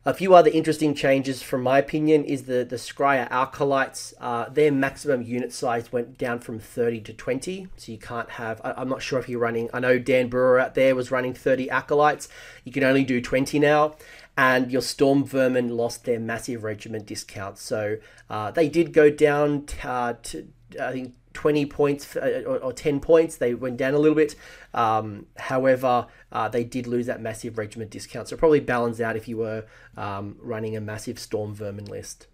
A 0.05 0.13
few 0.13 0.33
other 0.33 0.49
interesting 0.49 0.95
changes, 0.95 1.43
from 1.43 1.61
my 1.61 1.77
opinion, 1.77 2.23
is 2.23 2.43
the, 2.43 2.63
the 2.63 2.77
Skryre 2.77 3.27
Acolytes. 3.29 4.13
Uh, 4.17 4.47
their 4.47 4.71
maximum 4.71 5.21
unit 5.23 5.51
size 5.51 5.91
went 5.91 6.17
down 6.17 6.39
from 6.39 6.57
30 6.57 7.01
to 7.01 7.13
20. 7.13 7.67
So 7.75 7.91
you 7.91 7.97
can't 7.97 8.29
have, 8.31 8.61
I, 8.63 8.81
am 8.81 8.87
not 8.87 9.01
sure 9.01 9.19
if 9.19 9.27
you're 9.27 9.41
running, 9.41 9.69
I 9.73 9.81
know 9.81 9.99
Dan 9.99 10.29
Brewer 10.29 10.57
out 10.57 10.73
there 10.73 10.95
was 10.95 11.11
running 11.11 11.33
30 11.33 11.69
Acolytes. 11.69 12.29
You 12.63 12.71
can 12.71 12.85
only 12.85 13.03
do 13.03 13.19
20 13.19 13.59
now. 13.59 13.95
And 14.37 14.71
your 14.71 14.81
Storm 14.81 15.25
Vermin 15.25 15.75
lost 15.75 16.05
their 16.05 16.19
massive 16.19 16.63
regiment 16.63 17.05
discount. 17.05 17.57
So 17.57 17.97
uh, 18.29 18.51
they 18.51 18.69
did 18.69 18.93
go 18.93 19.09
down 19.09 19.65
t- 19.65 19.79
uh, 19.83 20.13
to, 20.23 20.47
I 20.81 20.91
think, 20.93 21.13
20 21.39 21.67
points 21.67 22.17
uh, 22.17 22.43
or, 22.45 22.57
or, 22.57 22.73
10 22.73 22.99
points. 22.99 23.37
They 23.37 23.53
went 23.53 23.77
down 23.77 23.93
a 23.93 23.97
little 23.97 24.13
bit. 24.13 24.35
Um, 24.73 25.25
however, 25.37 26.07
uh, 26.33 26.49
they 26.49 26.65
did 26.65 26.85
lose 26.85 27.05
that 27.05 27.21
massive 27.21 27.57
regiment 27.57 27.91
discount. 27.91 28.27
So 28.27 28.35
probably 28.35 28.59
balance 28.59 28.99
out 28.99 29.15
if 29.15 29.25
you 29.29 29.37
were 29.37 29.63
um, 29.95 30.35
running 30.41 30.75
a 30.75 30.81
massive 30.81 31.17
Storm 31.17 31.55
Vermin 31.55 31.85
list. 31.85 32.27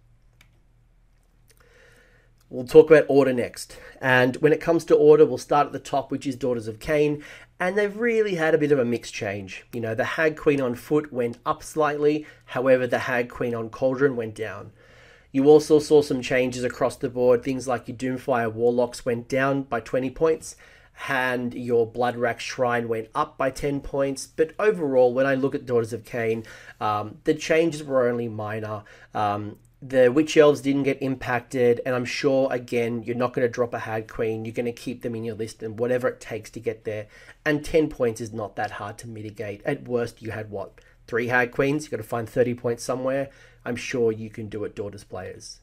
We'll 2.50 2.66
talk 2.66 2.90
about 2.90 3.06
order 3.08 3.32
next. 3.32 3.78
And 4.00 4.34
when 4.38 4.52
it 4.52 4.60
comes 4.60 4.84
to 4.86 4.96
order, 4.96 5.24
we'll 5.24 5.38
start 5.38 5.68
at 5.68 5.72
the 5.72 5.78
top, 5.78 6.10
which 6.10 6.26
is 6.26 6.34
Daughters 6.34 6.66
of 6.66 6.80
Khaine. 6.80 7.22
And 7.60 7.78
they've 7.78 7.96
really 7.96 8.34
had 8.34 8.56
a 8.56 8.58
bit 8.58 8.72
of 8.72 8.80
a 8.80 8.84
mixed 8.84 9.14
change. 9.14 9.66
You 9.72 9.80
know, 9.80 9.94
the 9.94 10.04
Hag 10.04 10.36
Queen 10.36 10.60
on 10.60 10.74
foot 10.74 11.12
went 11.12 11.38
up 11.46 11.62
slightly, 11.62 12.26
however, 12.46 12.88
the 12.88 12.98
Hag 12.98 13.28
Queen 13.28 13.54
on 13.54 13.70
Cauldron 13.70 14.16
went 14.16 14.34
down. 14.34 14.72
You 15.36 15.50
also 15.50 15.78
saw 15.80 16.00
some 16.00 16.22
changes 16.22 16.64
across 16.64 16.96
the 16.96 17.10
board. 17.10 17.42
Things 17.42 17.68
like 17.68 17.88
your 17.88 17.96
Doomfire 17.98 18.50
Warlocks 18.50 19.04
went 19.04 19.28
down 19.28 19.64
by 19.64 19.80
20 19.80 20.08
points, 20.08 20.56
and 21.10 21.52
your 21.52 21.86
Bloodrack 21.86 22.40
Shrine 22.40 22.88
went 22.88 23.08
up 23.14 23.36
by 23.36 23.50
10 23.50 23.82
points. 23.82 24.26
But 24.26 24.52
overall, 24.58 25.12
when 25.12 25.26
I 25.26 25.34
look 25.34 25.54
at 25.54 25.66
Daughters 25.66 25.92
of 25.92 26.04
Khaine, 26.04 26.46
um, 26.80 27.18
the 27.24 27.34
changes 27.34 27.84
were 27.84 28.08
only 28.08 28.28
minor. 28.28 28.84
Um, 29.12 29.58
the 29.82 30.10
Witch 30.10 30.38
Elves 30.38 30.62
didn't 30.62 30.84
get 30.84 31.02
impacted, 31.02 31.82
and 31.84 31.94
I'm 31.94 32.06
sure, 32.06 32.50
again, 32.50 33.02
you're 33.02 33.14
not 33.14 33.34
going 33.34 33.46
to 33.46 33.52
drop 33.52 33.74
a 33.74 33.80
Hag 33.80 34.08
Queen. 34.08 34.46
You're 34.46 34.54
going 34.54 34.64
to 34.64 34.72
keep 34.72 35.02
them 35.02 35.14
in 35.14 35.22
your 35.22 35.34
list 35.34 35.62
and 35.62 35.78
whatever 35.78 36.08
it 36.08 36.18
takes 36.18 36.48
to 36.52 36.60
get 36.60 36.84
there. 36.84 37.08
And 37.44 37.62
10 37.62 37.90
points 37.90 38.22
is 38.22 38.32
not 38.32 38.56
that 38.56 38.70
hard 38.70 38.96
to 39.00 39.06
mitigate. 39.06 39.60
At 39.66 39.86
worst, 39.86 40.22
you 40.22 40.30
had 40.30 40.50
what? 40.50 40.80
Three 41.06 41.26
Hag 41.26 41.52
Queens? 41.52 41.84
You've 41.84 41.90
got 41.90 41.98
to 41.98 42.02
find 42.04 42.26
30 42.26 42.54
points 42.54 42.82
somewhere 42.82 43.28
I'm 43.66 43.76
sure 43.76 44.12
you 44.12 44.30
can 44.30 44.48
do 44.48 44.62
it, 44.62 44.76
Daughters 44.76 45.02
players. 45.02 45.58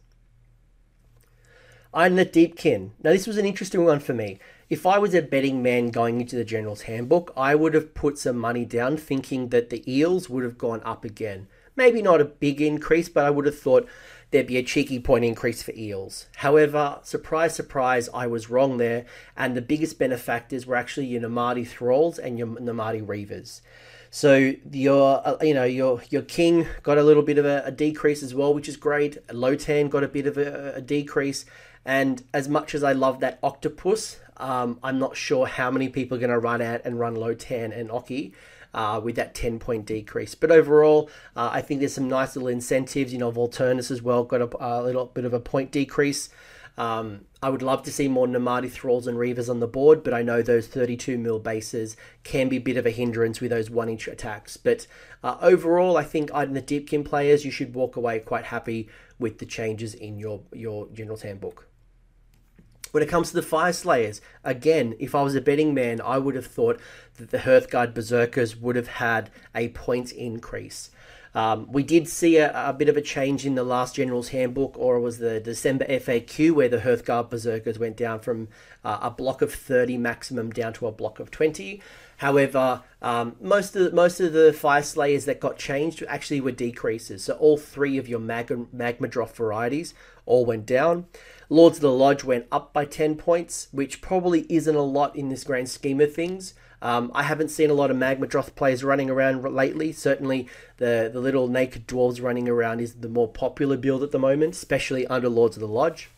The 1.94 2.26
Deepkin. 2.26 2.92
Now, 3.02 3.12
this 3.12 3.28
was 3.28 3.38
an 3.38 3.46
interesting 3.46 3.86
one 3.86 4.02
for 4.02 4.14
me. 4.14 4.40
If 4.70 4.86
I 4.86 4.98
was 4.98 5.14
a 5.14 5.22
betting 5.22 5.64
man 5.64 5.90
going 5.90 6.20
into 6.20 6.36
the 6.36 6.44
General's 6.44 6.82
Handbook, 6.82 7.32
I 7.38 7.56
would 7.56 7.74
have 7.74 7.94
put 7.94 8.18
some 8.18 8.38
money 8.38 8.66
down 8.66 8.98
thinking 8.98 9.50
that 9.50 9.70
the 9.70 9.90
Eels 9.90 10.30
would 10.30 10.44
have 10.44 10.58
gone 10.58 10.82
up 10.84 11.06
again. 11.06 11.48
Maybe 11.78 12.02
not 12.02 12.20
a 12.20 12.26
big 12.26 12.62
increase, 12.62 13.08
but 13.08 13.26
I 13.26 13.30
would 13.30 13.46
have 13.46 13.58
thought 13.58 13.88
there'd 14.32 14.48
be 14.48 14.58
a 14.58 14.64
cheeky 14.64 15.00
point 15.00 15.24
increase 15.24 15.64
for 15.64 15.72
eels. 15.72 16.28
However, 16.38 17.00
surprise, 17.04 17.56
surprise, 17.56 18.10
I 18.14 18.28
was 18.28 18.50
wrong 18.50 18.78
there, 18.78 19.06
and 19.38 19.56
the 19.56 19.62
biggest 19.62 19.98
benefactors 19.98 20.66
were 20.66 20.76
actually 20.76 21.08
your 21.08 21.22
Namarti 21.22 21.66
Thralls 21.66 22.20
and 22.20 22.38
your 22.38 22.48
Namarti 22.48 23.04
Reavers. 23.06 23.62
So 24.16 24.54
your 24.72 25.28
uh, 25.28 25.38
you 25.42 25.56
know 25.56 25.64
your 25.64 26.00
your 26.12 26.22
king 26.22 26.68
got 26.84 27.00
a 27.00 27.04
little 27.04 27.24
bit 27.24 27.40
of 27.40 27.46
a, 27.46 27.64
a 27.66 27.72
decrease 27.72 28.22
as 28.22 28.36
well, 28.36 28.54
which 28.54 28.70
is 28.70 28.78
great. 28.78 29.18
Lotann 29.30 29.90
got 29.90 30.04
a 30.04 30.08
bit 30.08 30.28
of 30.28 30.38
a, 30.38 30.76
a 30.76 30.82
decrease, 30.82 31.46
and 31.84 32.22
as 32.32 32.48
much 32.48 32.76
as 32.76 32.84
I 32.84 32.92
love 32.92 33.22
that 33.22 33.40
octopus, 33.42 34.20
um, 34.38 34.78
I'm 34.84 35.00
not 35.00 35.18
sure 35.18 35.48
how 35.48 35.72
many 35.72 35.90
people 35.90 36.16
are 36.16 36.20
going 36.20 36.30
to 36.30 36.38
run 36.38 36.62
out 36.62 36.82
and 36.86 37.00
run 37.00 37.16
Lotann 37.16 37.76
and 37.76 37.90
Oki. 37.90 38.36
Uh, 38.76 39.00
with 39.04 39.16
that 39.18 39.36
10 39.36 39.60
point 39.60 39.86
decrease. 39.86 40.34
But 40.34 40.50
overall, 40.50 41.08
uh, 41.36 41.52
I 41.54 41.62
think 41.62 41.80
there's 41.80 41.94
some 41.94 42.08
nice 42.08 42.36
little 42.36 42.50
incentives. 42.50 43.14
You 43.14 43.20
know, 43.20 43.32
Volturnus 43.32 43.92
as 43.92 44.02
well 44.02 44.24
got 44.24 44.42
a, 44.42 44.50
a 44.60 44.82
little 44.82 45.06
bit 45.06 45.26
of 45.26 45.34
a 45.34 45.40
point 45.40 45.72
decrease. 45.72 46.30
Um, 46.78 47.26
I 47.42 47.50
would 47.50 47.62
love 47.62 47.84
to 47.84 47.92
see 47.92 48.08
more 48.08 48.26
Namarti 48.26 48.72
Thralls 48.72 49.06
and 49.06 49.18
Reavers 49.18 49.50
on 49.50 49.60
the 49.60 49.68
board, 49.68 50.04
but 50.04 50.14
I 50.14 50.24
know 50.24 50.42
those 50.42 50.68
32 50.68 51.18
mil 51.18 51.40
bases 51.40 51.96
can 52.24 52.50
be 52.50 52.58
a 52.58 52.62
bit 52.62 52.78
of 52.78 52.86
a 52.86 52.90
hindrance 52.90 53.40
with 53.40 53.52
those 53.52 53.70
one 53.70 53.90
inch 53.90 54.08
attacks. 54.08 54.58
But 54.58 54.88
uh, 55.24 55.38
overall, 55.40 55.98
I 55.98 56.04
think 56.04 56.32
in 56.32 56.54
the 56.54 56.62
Deepkin 56.62 57.06
players, 57.06 57.46
you 57.46 57.52
should 57.52 57.76
walk 57.76 57.96
away 57.96 58.20
quite 58.20 58.46
happy 58.46 58.90
with 59.20 59.38
the 59.38 59.46
changes 59.46 59.94
in 59.94 60.18
your, 60.18 60.42
your 60.52 60.88
General's 60.88 61.22
Handbook. 61.22 61.68
When 62.92 63.02
it 63.02 63.10
comes 63.10 63.30
to 63.30 63.36
the 63.36 63.48
Fyreslayers, 63.48 64.22
again, 64.44 64.96
if 65.00 65.16
I 65.16 65.24
was 65.24 65.34
a 65.34 65.42
betting 65.42 65.74
man, 65.74 66.00
I 66.00 66.20
would 66.20 66.36
have 66.36 66.46
thought 66.46 66.80
that 67.18 67.32
the 67.32 67.40
Hearthguard 67.40 67.94
Berserkers 67.94 68.56
would 68.56 68.76
have 68.76 68.88
had 68.88 69.32
a 69.56 69.70
point 69.70 70.12
increase. 70.12 70.92
Um, 71.36 71.72
we 71.72 71.82
did 71.82 72.08
see 72.08 72.38
a, 72.38 72.70
a, 72.70 72.74
bit 72.74 72.90
of 72.90 72.98
a 72.98 73.02
change 73.02 73.46
in 73.46 73.56
the 73.56 73.64
last 73.64 73.96
General's 73.96 74.30
Handbook, 74.30 74.78
or 74.78 74.98
it 74.98 75.02
was 75.02 75.18
the 75.18 75.40
December 75.40 75.86
FAQ, 75.86 76.52
where 76.52 76.70
the 76.70 76.78
Hearthguard 76.78 77.30
Berserkers 77.30 77.80
went 77.80 77.98
down 77.98 78.20
from 78.20 78.50
uh, 78.86 79.00
a 79.02 79.10
block 79.10 79.42
of 79.42 79.52
30 79.54 79.98
maximum 79.98 80.52
down 80.52 80.74
to 80.74 80.86
a 80.88 80.92
block 80.92 81.20
of 81.20 81.32
20. 81.32 81.82
However, 82.18 82.84
um, 83.02 83.36
most 83.42 83.76
of 83.76 83.86
the, 83.86 83.92
most 83.92 84.20
of 84.20 84.34
the 84.34 84.56
Fyreslayers 84.58 85.26
that 85.26 85.40
got 85.40 85.58
changed 85.58 86.04
actually 86.08 86.40
were 86.40 86.52
decreases. 86.52 87.24
So 87.24 87.34
all 87.34 87.58
three 87.58 87.98
of 87.98 88.08
your 88.08 88.20
Mag- 88.20 88.72
Magmadroth 88.72 89.34
varieties 89.34 89.96
all 90.26 90.46
went 90.46 90.68
down. 90.68 91.08
Lords 91.50 91.78
of 91.78 91.82
the 91.82 91.92
Lodge 91.92 92.24
went 92.24 92.46
up 92.52 92.74
by 92.74 92.86
10 92.86 93.16
points, 93.16 93.68
which 93.72 94.02
probably 94.02 94.46
isn't 94.50 94.76
a 94.76 94.82
lot 94.82 95.16
in 95.16 95.30
this 95.30 95.44
grand 95.44 95.70
scheme 95.70 96.00
of 96.00 96.14
things. 96.14 96.54
Um, 96.84 97.12
I 97.16 97.24
haven't 97.24 97.48
seen 97.48 97.70
a 97.70 97.74
lot 97.74 97.92
of 97.92 97.98
Magmadroth 97.98 98.56
players 98.56 98.84
running 98.84 99.10
around 99.10 99.42
lately. 99.42 99.94
Certainly, 99.94 100.50
the, 100.78 101.10
the 101.12 101.22
little 101.22 101.48
naked 101.48 101.88
dwarves 101.88 102.22
running 102.22 102.50
around 102.50 102.82
is 102.82 102.96
the 102.96 103.08
more 103.08 103.30
popular 103.30 103.78
build 103.78 104.04
at 104.04 104.12
the 104.12 104.20
moment, 104.20 104.54
especially 104.54 105.08
under 105.08 105.30
Lords 105.30 105.56
of 105.56 105.62
the 105.62 105.68
Lodge. 105.68 106.10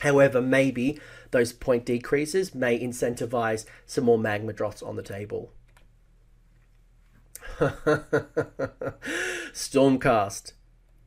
However, 0.00 0.40
maybe 0.40 0.98
those 1.32 1.52
point 1.52 1.84
decreases 1.84 2.54
may 2.54 2.80
incentivize 2.80 3.66
some 3.84 4.04
more 4.04 4.16
Magmadroths 4.16 4.82
on 4.82 4.96
the 4.96 5.02
table. 5.02 5.52
Stormcast. 9.52 10.52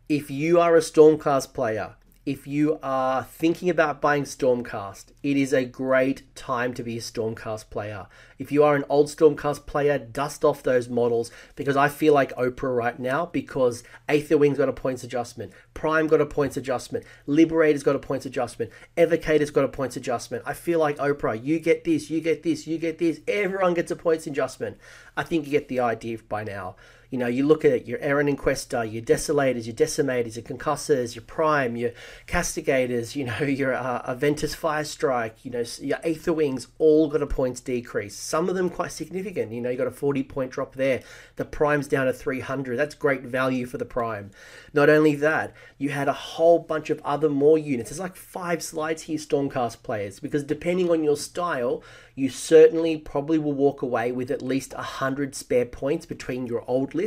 If 0.08 0.30
you 0.30 0.60
are 0.60 0.76
a 0.76 0.82
Stormcast 0.82 1.56
player, 1.56 1.96
if 2.26 2.48
you 2.48 2.80
are 2.82 3.24
thinking 3.24 3.70
about 3.70 4.00
buying 4.00 4.24
Stormcast, 4.24 5.08
it 5.24 5.36
is 5.36 5.52
a 5.52 5.66
great 5.66 6.24
time 6.36 6.74
to 6.74 6.82
be 6.82 6.98
a 6.98 7.02
Stormcast 7.02 7.70
player. 7.70 8.08
If 8.40 8.50
you 8.50 8.64
are 8.64 8.78
an 8.78 8.86
old 8.88 9.08
Stormcast 9.08 9.66
player, 9.66 9.98
dust 10.00 10.46
off 10.46 10.64
those 10.64 10.88
models 10.88 11.32
because 11.58 11.76
I 11.76 11.90
feel 11.90 12.14
like 12.14 12.34
Oprah 12.38 12.76
right 12.76 12.98
now 12.98 13.26
because 13.26 13.84
Aetherwing's 14.08 14.58
got 14.58 14.70
a 14.70 14.74
points 14.74 15.04
adjustment, 15.04 15.52
Prime 15.74 16.08
got 16.08 16.22
a 16.22 16.26
points 16.26 16.56
adjustment, 16.56 17.04
Liberator's 17.28 17.84
got 17.84 17.98
a 17.98 18.00
points 18.00 18.26
adjustment, 18.26 18.72
Evocator's 18.96 19.52
got 19.52 19.66
a 19.66 19.70
points 19.70 19.98
adjustment. 19.98 20.44
I 20.46 20.54
feel 20.54 20.80
like 20.80 20.98
Oprah, 21.00 21.44
you 21.44 21.60
get 21.60 21.84
this, 21.84 22.10
you 22.10 22.22
get 22.22 22.44
this, 22.44 22.66
you 22.66 22.78
get 22.78 23.00
this, 23.00 23.20
everyone 23.28 23.74
gets 23.74 23.92
a 23.92 23.98
points 23.98 24.28
adjustment. 24.28 24.78
I 25.18 25.24
think 25.24 25.46
you 25.46 25.52
get 25.52 25.68
the 25.68 25.82
idea 25.82 26.20
by 26.30 26.46
now. 26.46 26.78
You 27.14 27.20
know, 27.20 27.28
you 27.28 27.46
look 27.46 27.64
at 27.64 27.88
your 27.88 28.00
Eren 28.00 28.28
Inquester, 28.28 28.92
your 28.92 29.04
Desolators, 29.04 29.68
your 29.68 29.76
Decimators, 29.76 30.36
your 30.36 30.44
Concussors, 30.44 31.14
your 31.14 31.22
Prime, 31.22 31.76
your 31.76 31.92
Castigators, 32.26 33.16
you 33.16 33.24
know, 33.24 33.38
your 33.42 33.76
uh, 33.76 34.02
Aventus 34.12 34.58
Firestrike, 34.58 35.34
you 35.44 35.52
know, 35.52 35.64
your 35.80 36.00
Aether 36.04 36.34
Wings, 36.34 36.70
all 36.80 37.08
got 37.10 37.22
a 37.22 37.28
points 37.28 37.62
decrease. 37.62 38.16
Some 38.16 38.50
of 38.50 38.56
them 38.56 38.68
quite 38.68 38.94
significant. 38.94 39.52
You 39.52 39.62
know, 39.62 39.70
you 39.70 39.78
got 39.78 39.86
a 39.86 39.92
40 39.92 40.24
point 40.24 40.50
drop 40.50 40.74
there. 40.74 41.04
The 41.36 41.46
Prime's 41.46 41.88
down 41.88 42.08
to 42.08 42.14
300. 42.14 42.80
That's 42.80 42.96
great 42.96 43.22
value 43.22 43.68
for 43.68 43.78
the 43.78 43.86
Prime. 43.86 44.32
Not 44.74 44.90
only 44.90 45.14
that, 45.14 45.54
you 45.78 45.90
had 45.90 46.08
a 46.08 46.14
whole 46.14 46.58
bunch 46.58 46.90
of 46.90 47.00
other 47.06 47.30
more 47.30 47.60
units. 47.60 47.92
There's 47.92 48.00
like 48.00 48.16
five 48.16 48.64
slides 48.64 49.04
here, 49.04 49.20
Stormcast 49.20 49.84
players, 49.84 50.20
because 50.20 50.44
depending 50.44 50.90
on 50.90 51.04
your 51.04 51.18
style, 51.18 51.84
you 52.16 52.30
certainly 52.30 52.98
probably 52.98 53.38
will 53.38 53.54
walk 53.54 53.84
away 53.84 54.12
with 54.12 54.32
at 54.32 54.42
least 54.42 54.74
100 54.74 55.36
spare 55.36 55.66
points 55.66 56.08
between 56.08 56.48
your 56.48 56.64
old 56.68 56.96
list 56.96 57.03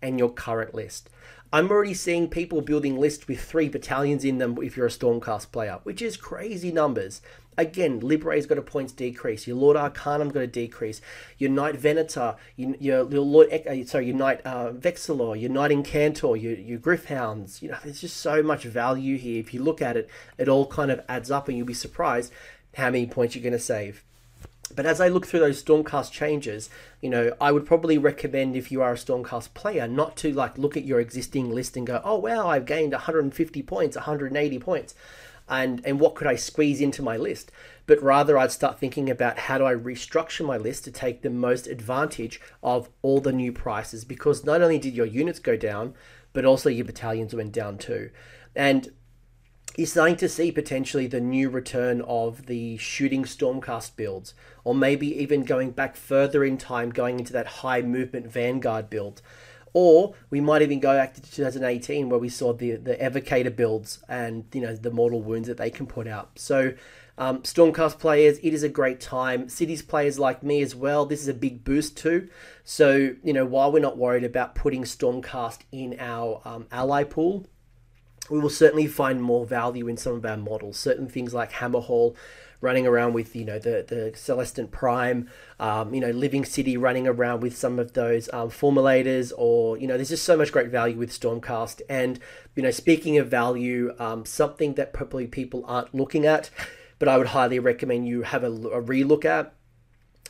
and 0.00 0.18
your 0.18 0.30
current 0.30 0.74
list. 0.74 1.08
I'm 1.52 1.70
already 1.70 1.94
seeing 1.94 2.28
people 2.28 2.62
building 2.62 2.98
lists 2.98 3.28
with 3.28 3.40
three 3.40 3.68
battalions 3.68 4.24
in 4.24 4.38
them 4.38 4.58
if 4.60 4.76
you're 4.76 4.86
a 4.86 4.90
Stormcast 4.90 5.52
player, 5.52 5.78
which 5.84 6.02
is 6.02 6.16
crazy 6.16 6.72
numbers. 6.72 7.22
Again, 7.56 8.00
Liberator's 8.00 8.46
got 8.46 8.58
a 8.58 8.62
points 8.62 8.92
decrease. 8.92 9.46
Your 9.46 9.56
Lord 9.56 9.76
Arcanum's 9.76 10.32
got 10.32 10.42
a 10.42 10.48
decrease. 10.48 11.00
Your 11.38 11.50
Knight 11.50 11.76
Venator, 11.76 12.34
your, 12.56 12.74
your, 12.80 13.04
Lord, 13.04 13.52
uh, 13.52 13.84
sorry, 13.84 14.06
your 14.06 14.16
Knight 14.16 14.40
uh, 14.44 14.72
Vexillor, 14.72 15.40
your 15.40 15.50
Knight 15.50 15.70
Incantor, 15.70 16.40
your, 16.42 16.54
your 16.54 16.80
Gryph-hounds. 16.80 17.62
You 17.62 17.70
know, 17.70 17.78
there's 17.84 18.00
just 18.00 18.16
so 18.16 18.42
much 18.42 18.64
value 18.64 19.16
here. 19.16 19.38
If 19.38 19.54
you 19.54 19.62
look 19.62 19.80
at 19.80 19.96
it, 19.96 20.10
it 20.36 20.48
all 20.48 20.66
kind 20.66 20.90
of 20.90 21.02
adds 21.08 21.30
up, 21.30 21.48
and 21.48 21.56
you'll 21.56 21.66
be 21.68 21.74
surprised 21.74 22.32
how 22.74 22.90
many 22.90 23.06
points 23.06 23.36
you're 23.36 23.44
going 23.44 23.52
to 23.52 23.60
save. 23.60 24.02
But 24.74 24.86
as 24.86 25.00
I 25.00 25.08
look 25.08 25.26
through 25.26 25.40
those 25.40 25.62
Stormcast 25.62 26.10
changes, 26.10 26.68
you 27.00 27.10
know, 27.10 27.32
I 27.40 27.52
would 27.52 27.66
probably 27.66 27.98
recommend 27.98 28.56
if 28.56 28.72
you 28.72 28.82
are 28.82 28.92
a 28.92 28.96
Stormcast 28.96 29.54
player 29.54 29.86
not 29.86 30.16
to 30.18 30.32
like 30.32 30.58
look 30.58 30.76
at 30.76 30.84
your 30.84 31.00
existing 31.00 31.50
list 31.50 31.76
and 31.76 31.86
go, 31.86 32.00
"Oh 32.04 32.18
wow, 32.18 32.48
I've 32.48 32.66
gained 32.66 32.92
150 32.92 33.62
points, 33.62 33.96
180 33.96 34.58
points." 34.58 34.94
And 35.48 35.82
and 35.84 36.00
what 36.00 36.14
could 36.14 36.26
I 36.26 36.36
squeeze 36.36 36.80
into 36.80 37.02
my 37.02 37.16
list? 37.16 37.52
But 37.86 38.02
rather 38.02 38.38
I'd 38.38 38.52
start 38.52 38.78
thinking 38.78 39.10
about 39.10 39.38
how 39.40 39.58
do 39.58 39.64
I 39.64 39.74
restructure 39.74 40.44
my 40.44 40.56
list 40.56 40.84
to 40.84 40.90
take 40.90 41.22
the 41.22 41.30
most 41.30 41.66
advantage 41.66 42.40
of 42.62 42.88
all 43.02 43.20
the 43.20 43.32
new 43.32 43.52
prices 43.52 44.04
because 44.04 44.44
not 44.44 44.62
only 44.62 44.78
did 44.78 44.94
your 44.94 45.06
units 45.06 45.38
go 45.38 45.56
down, 45.56 45.94
but 46.32 46.46
also 46.46 46.70
your 46.70 46.86
battalions 46.86 47.34
went 47.34 47.52
down 47.52 47.76
too. 47.76 48.10
And 48.56 48.90
you're 49.76 49.86
starting 49.86 50.16
to 50.16 50.28
see 50.28 50.52
potentially 50.52 51.06
the 51.06 51.20
new 51.20 51.50
return 51.50 52.00
of 52.02 52.46
the 52.46 52.76
shooting 52.76 53.24
Stormcast 53.24 53.96
builds, 53.96 54.34
or 54.62 54.74
maybe 54.74 55.06
even 55.20 55.44
going 55.44 55.72
back 55.72 55.96
further 55.96 56.44
in 56.44 56.58
time, 56.58 56.90
going 56.90 57.18
into 57.18 57.32
that 57.32 57.46
high 57.46 57.82
movement 57.82 58.30
Vanguard 58.30 58.88
build. 58.88 59.20
Or 59.72 60.14
we 60.30 60.40
might 60.40 60.62
even 60.62 60.78
go 60.78 60.96
back 60.96 61.14
to 61.14 61.22
2018 61.22 62.08
where 62.08 62.20
we 62.20 62.28
saw 62.28 62.52
the, 62.52 62.76
the 62.76 62.94
Evocator 62.94 63.54
builds 63.54 63.98
and 64.08 64.44
you 64.52 64.60
know 64.60 64.76
the 64.76 64.92
mortal 64.92 65.20
wounds 65.20 65.48
that 65.48 65.56
they 65.56 65.70
can 65.70 65.86
put 65.86 66.06
out. 66.06 66.38
So 66.38 66.74
um, 67.16 67.42
Stormcast 67.42 67.98
players, 67.98 68.38
it 68.38 68.54
is 68.54 68.62
a 68.62 68.68
great 68.68 69.00
time. 69.00 69.48
Cities 69.48 69.82
players 69.82 70.18
like 70.18 70.42
me 70.42 70.62
as 70.62 70.74
well, 70.74 71.06
this 71.06 71.22
is 71.22 71.28
a 71.28 71.34
big 71.34 71.64
boost 71.64 71.96
too. 71.96 72.28
So, 72.64 73.14
you 73.22 73.32
know, 73.32 73.44
while 73.44 73.70
we're 73.70 73.80
not 73.80 73.96
worried 73.96 74.24
about 74.24 74.54
putting 74.54 74.82
Stormcast 74.82 75.60
in 75.70 75.96
our 76.00 76.40
um, 76.44 76.66
ally 76.72 77.04
pool, 77.04 77.46
we 78.30 78.38
will 78.38 78.50
certainly 78.50 78.86
find 78.86 79.22
more 79.22 79.44
value 79.44 79.88
in 79.88 79.96
some 79.96 80.14
of 80.14 80.24
our 80.24 80.36
models. 80.36 80.78
Certain 80.78 81.08
things 81.08 81.34
like 81.34 81.52
Hammerhal 81.52 82.14
running 82.60 82.86
around 82.86 83.12
with 83.12 83.36
you 83.36 83.44
know 83.44 83.58
the 83.58 83.84
the 83.86 84.12
Celestant 84.14 84.70
Prime, 84.70 85.28
um, 85.60 85.94
you 85.94 86.00
know 86.00 86.10
Living 86.10 86.44
City 86.44 86.76
running 86.76 87.06
around 87.06 87.40
with 87.40 87.56
some 87.56 87.78
of 87.78 87.92
those 87.92 88.32
um, 88.32 88.50
formulators, 88.50 89.32
or 89.36 89.76
you 89.76 89.86
know 89.86 89.96
there's 89.96 90.08
just 90.08 90.24
so 90.24 90.36
much 90.36 90.50
great 90.50 90.70
value 90.70 90.96
with 90.96 91.10
Stormcast. 91.10 91.82
And 91.88 92.18
you 92.56 92.62
know 92.62 92.70
speaking 92.70 93.18
of 93.18 93.28
value, 93.28 93.94
um, 93.98 94.24
something 94.24 94.74
that 94.74 94.92
probably 94.92 95.26
people 95.26 95.64
aren't 95.66 95.94
looking 95.94 96.26
at, 96.26 96.50
but 96.98 97.08
I 97.08 97.18
would 97.18 97.28
highly 97.28 97.58
recommend 97.58 98.08
you 98.08 98.22
have 98.22 98.42
a, 98.42 98.50
a 98.50 98.82
relook 98.82 99.24
at 99.24 99.54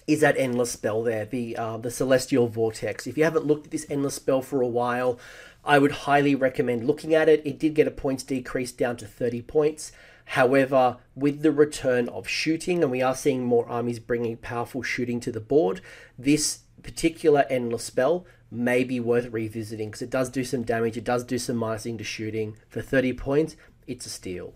is 0.06 0.20
that 0.20 0.36
endless 0.36 0.72
spell 0.72 1.02
there, 1.02 1.24
the 1.24 1.56
uh, 1.56 1.76
the 1.78 1.90
Celestial 1.90 2.48
Vortex. 2.48 3.06
If 3.06 3.16
you 3.16 3.24
haven't 3.24 3.46
looked 3.46 3.66
at 3.66 3.72
this 3.72 3.86
endless 3.88 4.14
spell 4.14 4.42
for 4.42 4.60
a 4.60 4.66
while, 4.66 5.18
I 5.64 5.78
would 5.78 5.92
highly 5.92 6.34
recommend 6.34 6.86
looking 6.86 7.14
at 7.14 7.28
it. 7.28 7.42
It 7.46 7.58
did 7.58 7.74
get 7.74 7.88
a 7.88 7.90
points 7.90 8.22
decrease 8.22 8.72
down 8.72 8.96
to 8.98 9.06
30 9.06 9.42
points. 9.42 9.92
However, 10.26 10.98
with 11.14 11.42
the 11.42 11.52
return 11.52 12.08
of 12.08 12.28
shooting, 12.28 12.82
and 12.82 12.90
we 12.90 13.02
are 13.02 13.14
seeing 13.14 13.44
more 13.44 13.68
armies 13.68 13.98
bringing 13.98 14.36
powerful 14.36 14.82
shooting 14.82 15.20
to 15.20 15.32
the 15.32 15.40
board, 15.40 15.80
this 16.18 16.60
particular 16.82 17.44
endless 17.50 17.84
spell 17.84 18.26
may 18.50 18.84
be 18.84 19.00
worth 19.00 19.26
revisiting 19.32 19.88
because 19.88 20.02
it 20.02 20.10
does 20.10 20.30
do 20.30 20.44
some 20.44 20.62
damage, 20.62 20.96
it 20.96 21.04
does 21.04 21.24
do 21.24 21.38
some 21.38 21.56
minusing 21.56 21.98
to 21.98 22.04
shooting. 22.04 22.56
For 22.68 22.80
30 22.80 23.14
points, 23.14 23.56
it's 23.86 24.06
a 24.06 24.10
steal. 24.10 24.54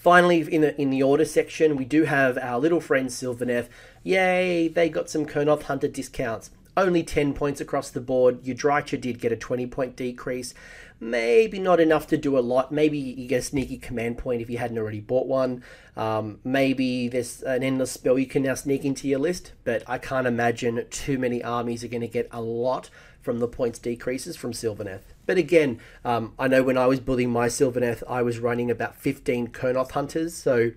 Finally, 0.00 0.40
in 0.50 0.62
the, 0.62 0.80
in 0.80 0.88
the 0.88 1.02
order 1.02 1.26
section, 1.26 1.76
we 1.76 1.84
do 1.84 2.04
have 2.04 2.38
our 2.38 2.58
little 2.58 2.80
friend 2.80 3.10
Sylvaneth. 3.10 3.68
Yay, 4.02 4.66
they 4.66 4.88
got 4.88 5.10
some 5.10 5.26
Kurnoth 5.26 5.64
Hunter 5.64 5.88
discounts. 5.88 6.50
only 6.74 7.02
10 7.02 7.34
points 7.34 7.60
across 7.60 7.90
the 7.90 8.00
board. 8.00 8.42
Your 8.42 8.56
Drycha 8.56 8.98
did 8.98 9.20
get 9.20 9.30
a 9.30 9.36
20 9.36 9.66
point 9.66 9.96
decrease. 9.96 10.54
Maybe 11.00 11.58
not 11.58 11.80
enough 11.80 12.06
to 12.06 12.16
do 12.16 12.38
a 12.38 12.40
lot. 12.40 12.72
Maybe 12.72 12.96
you 12.96 13.28
get 13.28 13.40
a 13.40 13.42
sneaky 13.42 13.76
command 13.76 14.16
point 14.16 14.40
if 14.40 14.48
you 14.48 14.56
hadn't 14.56 14.78
already 14.78 15.00
bought 15.00 15.26
one. 15.26 15.62
Um, 15.98 16.40
maybe 16.44 17.08
there's 17.08 17.42
an 17.42 17.62
endless 17.62 17.92
spell 17.92 18.18
you 18.18 18.24
can 18.24 18.44
now 18.44 18.54
sneak 18.54 18.86
into 18.86 19.06
your 19.06 19.18
list, 19.18 19.52
but 19.64 19.82
I 19.86 19.98
can't 19.98 20.26
imagine 20.26 20.82
too 20.88 21.18
many 21.18 21.44
armies 21.44 21.84
are 21.84 21.88
going 21.88 22.00
to 22.00 22.08
get 22.08 22.28
a 22.30 22.40
lot 22.40 22.88
from 23.20 23.38
the 23.38 23.48
points 23.48 23.78
decreases 23.78 24.34
from 24.34 24.52
Sylvaneth. 24.52 25.02
But 25.30 25.38
again, 25.38 25.78
um, 26.04 26.32
I 26.40 26.48
know 26.48 26.64
when 26.64 26.76
I 26.76 26.88
was 26.88 26.98
building 26.98 27.30
my 27.30 27.46
Sylvaneth, 27.46 28.02
I 28.08 28.20
was 28.20 28.40
running 28.40 28.68
about 28.68 28.96
15 28.96 29.46
Kurnoth 29.52 29.92
Hunters, 29.92 30.34
so 30.34 30.72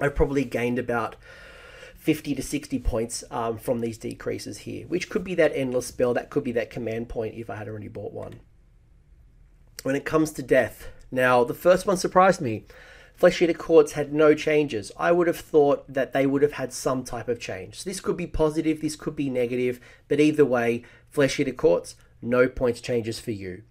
I 0.00 0.08
probably 0.08 0.46
gained 0.46 0.78
about 0.78 1.16
50 1.98 2.34
to 2.36 2.42
60 2.42 2.78
points 2.78 3.22
um, 3.30 3.58
from 3.58 3.80
these 3.82 3.98
decreases 3.98 4.60
here, 4.60 4.86
which 4.86 5.10
could 5.10 5.24
be 5.24 5.34
that 5.34 5.52
endless 5.54 5.88
spell, 5.88 6.14
that 6.14 6.30
could 6.30 6.42
be 6.42 6.52
that 6.52 6.70
command 6.70 7.10
point 7.10 7.34
if 7.34 7.50
I 7.50 7.56
had 7.56 7.68
already 7.68 7.88
bought 7.88 8.14
one 8.14 8.40
when 9.82 9.94
it 9.94 10.06
comes 10.06 10.30
to 10.30 10.42
death. 10.42 10.88
Now, 11.10 11.44
the 11.44 11.52
first 11.52 11.86
one 11.86 11.98
surprised 11.98 12.40
me. 12.40 12.64
Flesh 13.14 13.42
Eater 13.42 13.52
Courts 13.52 13.92
had 13.92 14.10
no 14.10 14.32
changes. 14.32 14.90
I 14.96 15.12
would 15.12 15.26
have 15.26 15.36
thought 15.36 15.84
that 15.86 16.14
they 16.14 16.26
would 16.26 16.40
have 16.40 16.52
had 16.52 16.72
some 16.72 17.04
type 17.04 17.28
of 17.28 17.40
change. 17.40 17.80
So 17.80 17.90
this 17.90 18.00
could 18.00 18.16
be 18.16 18.26
positive, 18.26 18.80
this 18.80 18.96
could 18.96 19.16
be 19.16 19.28
negative, 19.28 19.80
but 20.08 20.18
either 20.18 20.46
way, 20.46 20.82
Flesh 21.10 21.38
Eater 21.38 21.52
Courts, 21.52 21.96
no 22.22 22.48
points 22.48 22.80
changes 22.80 23.18
for 23.20 23.30
you. 23.30 23.62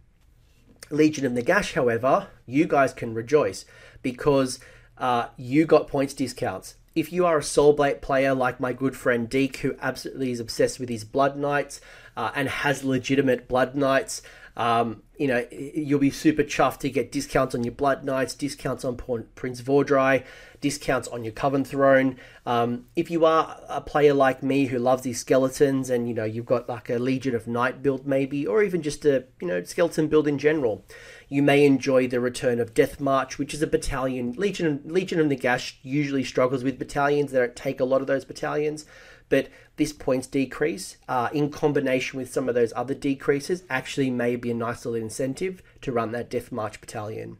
Legion 0.90 1.26
of 1.26 1.32
Nagash, 1.32 1.74
however, 1.74 2.28
you 2.46 2.66
guys 2.66 2.94
can 2.94 3.14
rejoice 3.14 3.66
because 4.02 4.60
uh, 4.98 5.28
you 5.36 5.66
got 5.66 5.88
points 5.88 6.14
discounts. 6.14 6.76
If 6.94 7.12
you 7.12 7.26
are 7.26 7.38
a 7.38 7.42
Soulblight 7.42 8.02
player 8.02 8.34
like 8.34 8.60
my 8.60 8.72
good 8.72 8.96
friend 8.96 9.30
Deke, 9.30 9.58
who 9.58 9.76
absolutely 9.82 10.32
is 10.32 10.40
obsessed 10.40 10.80
with 10.80 10.88
his 10.88 11.04
Blood 11.04 11.36
Knights 11.36 11.82
uh, 12.16 12.32
and 12.36 12.48
has 12.48 12.84
legitimate 12.84 13.48
Blood 13.48 13.76
Knights, 13.76 14.22
um, 14.58 15.04
you 15.18 15.28
know, 15.28 15.46
you'll 15.52 16.00
be 16.00 16.12
super 16.12 16.44
chuffed 16.44 16.80
to 16.80 16.90
get 16.90 17.12
discounts 17.12 17.56
on 17.56 17.64
your 17.64 17.74
Blood 17.74 18.04
Knights, 18.04 18.36
discounts 18.36 18.84
on 18.84 18.98
Prince 18.98 19.62
Vhordrai, 19.62 20.24
discounts 20.62 21.08
on 21.08 21.24
your 21.24 21.34
Coven 21.34 21.64
Throne. 21.64 22.18
Um, 22.46 22.86
if 22.96 23.10
you 23.10 23.26
are 23.26 23.60
a 23.70 23.82
player 23.82 24.14
like 24.14 24.44
me 24.44 24.66
who 24.66 24.80
loves 24.80 25.04
these 25.04 25.20
skeletons 25.20 25.90
and, 25.90 26.08
you 26.08 26.14
know, 26.14 26.26
you've 26.26 26.46
got 26.46 26.68
like 26.68 26.90
a 26.90 27.00
Legion 27.00 27.36
of 27.36 27.48
Night 27.48 27.82
build 27.82 28.06
maybe, 28.06 28.46
or 28.46 28.64
even 28.64 28.82
just 28.82 29.06
a, 29.06 29.26
you 29.42 29.48
know, 29.48 29.64
skeleton 29.64 30.08
build 30.08 30.28
in 30.28 30.38
general, 30.38 30.86
you 31.30 31.42
may 31.42 31.66
enjoy 31.66 32.08
the 32.08 32.20
return 32.20 32.60
of 32.60 32.74
Death 32.74 33.00
March, 33.00 33.38
which 33.38 33.54
is 33.54 33.62
a 33.62 33.68
battalion. 33.68 34.34
Legion, 34.34 34.82
Legion 34.86 35.20
of 35.20 35.28
Nagash 35.28 35.76
usually 35.82 36.24
struggles 36.24 36.64
with 36.64 36.80
battalions. 36.80 37.32
They 37.32 37.40
don't 37.40 37.56
take 37.56 37.80
a 37.80 37.86
lot 37.86 38.02
of 38.02 38.08
those 38.08 38.26
battalions. 38.26 38.86
But 39.28 39.48
this 39.78 39.94
points 39.94 40.28
decrease, 40.28 40.98
uh, 41.08 41.30
in 41.34 41.50
combination 41.50 42.18
with 42.18 42.32
some 42.32 42.48
of 42.48 42.56
those 42.56 42.74
other 42.76 42.94
decreases, 42.94 43.64
actually 43.70 44.10
may 44.10 44.36
be 44.36 44.52
a 44.52 44.54
nice 44.54 44.86
little 44.86 45.02
incentive 45.02 45.62
to 45.82 45.92
run 45.92 46.12
that 46.12 46.30
Death 46.30 46.52
March 46.52 46.80
battalion. 46.80 47.38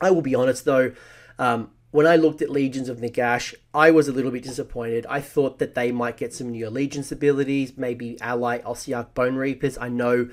I 0.00 0.10
will 0.10 0.22
be 0.22 0.34
honest 0.34 0.64
though, 0.64 0.92
um, 1.38 1.70
when 1.90 2.06
I 2.06 2.16
looked 2.16 2.42
at 2.42 2.50
Legions 2.50 2.90
of 2.90 2.98
Nagash, 2.98 3.54
I 3.72 3.90
was 3.90 4.06
a 4.06 4.12
little 4.12 4.30
bit 4.30 4.42
disappointed. 4.42 5.06
I 5.08 5.20
thought 5.20 5.58
that 5.60 5.74
they 5.74 5.92
might 5.92 6.18
get 6.18 6.34
some 6.34 6.50
new 6.50 6.68
Allegiance 6.68 7.10
abilities, 7.10 7.78
maybe 7.78 8.20
ally 8.20 8.58
Ossiarch 8.58 9.14
Bone 9.14 9.36
Reapers. 9.36 9.78
I 9.78 9.88
know 9.88 10.28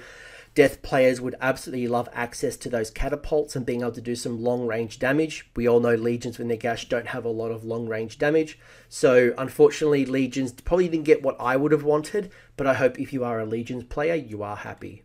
Death 0.56 0.84
players 0.84 1.20
would 1.20 1.36
absolutely 1.42 1.88
love 1.88 2.08
access 2.14 2.56
to 2.58 2.70
those 2.70 2.92
catapults 2.92 3.56
and 3.56 3.66
being 3.66 3.82
able 3.82 3.92
to 3.92 4.02
do 4.02 4.16
some 4.16 4.44
long 4.44 4.68
range 4.68 5.00
damage. 5.00 5.50
We 5.56 5.68
all 5.68 5.80
know 5.80 5.96
Legions 5.96 6.38
with 6.38 6.48
Nagash 6.48 6.88
don't 6.88 7.08
have 7.08 7.26
a 7.26 7.30
lot 7.30 7.52
of 7.52 7.64
long 7.64 7.88
range 7.88 8.20
damage. 8.20 8.60
So, 8.88 9.34
unfortunately, 9.38 10.06
Legions 10.06 10.52
probably 10.52 10.90
didn't 10.90 11.06
get 11.06 11.24
what 11.24 11.38
I 11.40 11.58
would 11.58 11.72
have 11.72 11.84
wanted, 11.84 12.32
but 12.56 12.68
I 12.68 12.76
hope 12.76 13.00
if 13.00 13.12
you 13.12 13.24
are 13.24 13.40
a 13.40 13.46
Legions 13.46 13.86
player, 13.86 14.14
you 14.14 14.44
are 14.44 14.58
happy. 14.58 15.02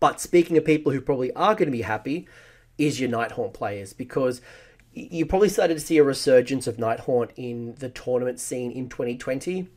But 0.00 0.20
speaking 0.20 0.56
of 0.56 0.64
people 0.64 0.90
who 0.90 1.00
probably 1.00 1.32
are 1.34 1.54
going 1.54 1.66
to 1.66 1.72
be 1.72 1.82
happy, 1.82 2.26
is 2.78 3.00
your 3.00 3.10
Nighthaunt 3.10 3.54
players 3.54 3.92
because 3.92 4.40
you 4.92 5.26
probably 5.26 5.48
started 5.48 5.74
to 5.74 5.80
see 5.80 5.98
a 5.98 6.04
resurgence 6.04 6.66
of 6.66 6.76
Nighthaunt 6.76 7.30
in 7.36 7.74
the 7.78 7.88
tournament 7.88 8.40
scene 8.40 8.70
in 8.70 8.88
2020 8.88 9.68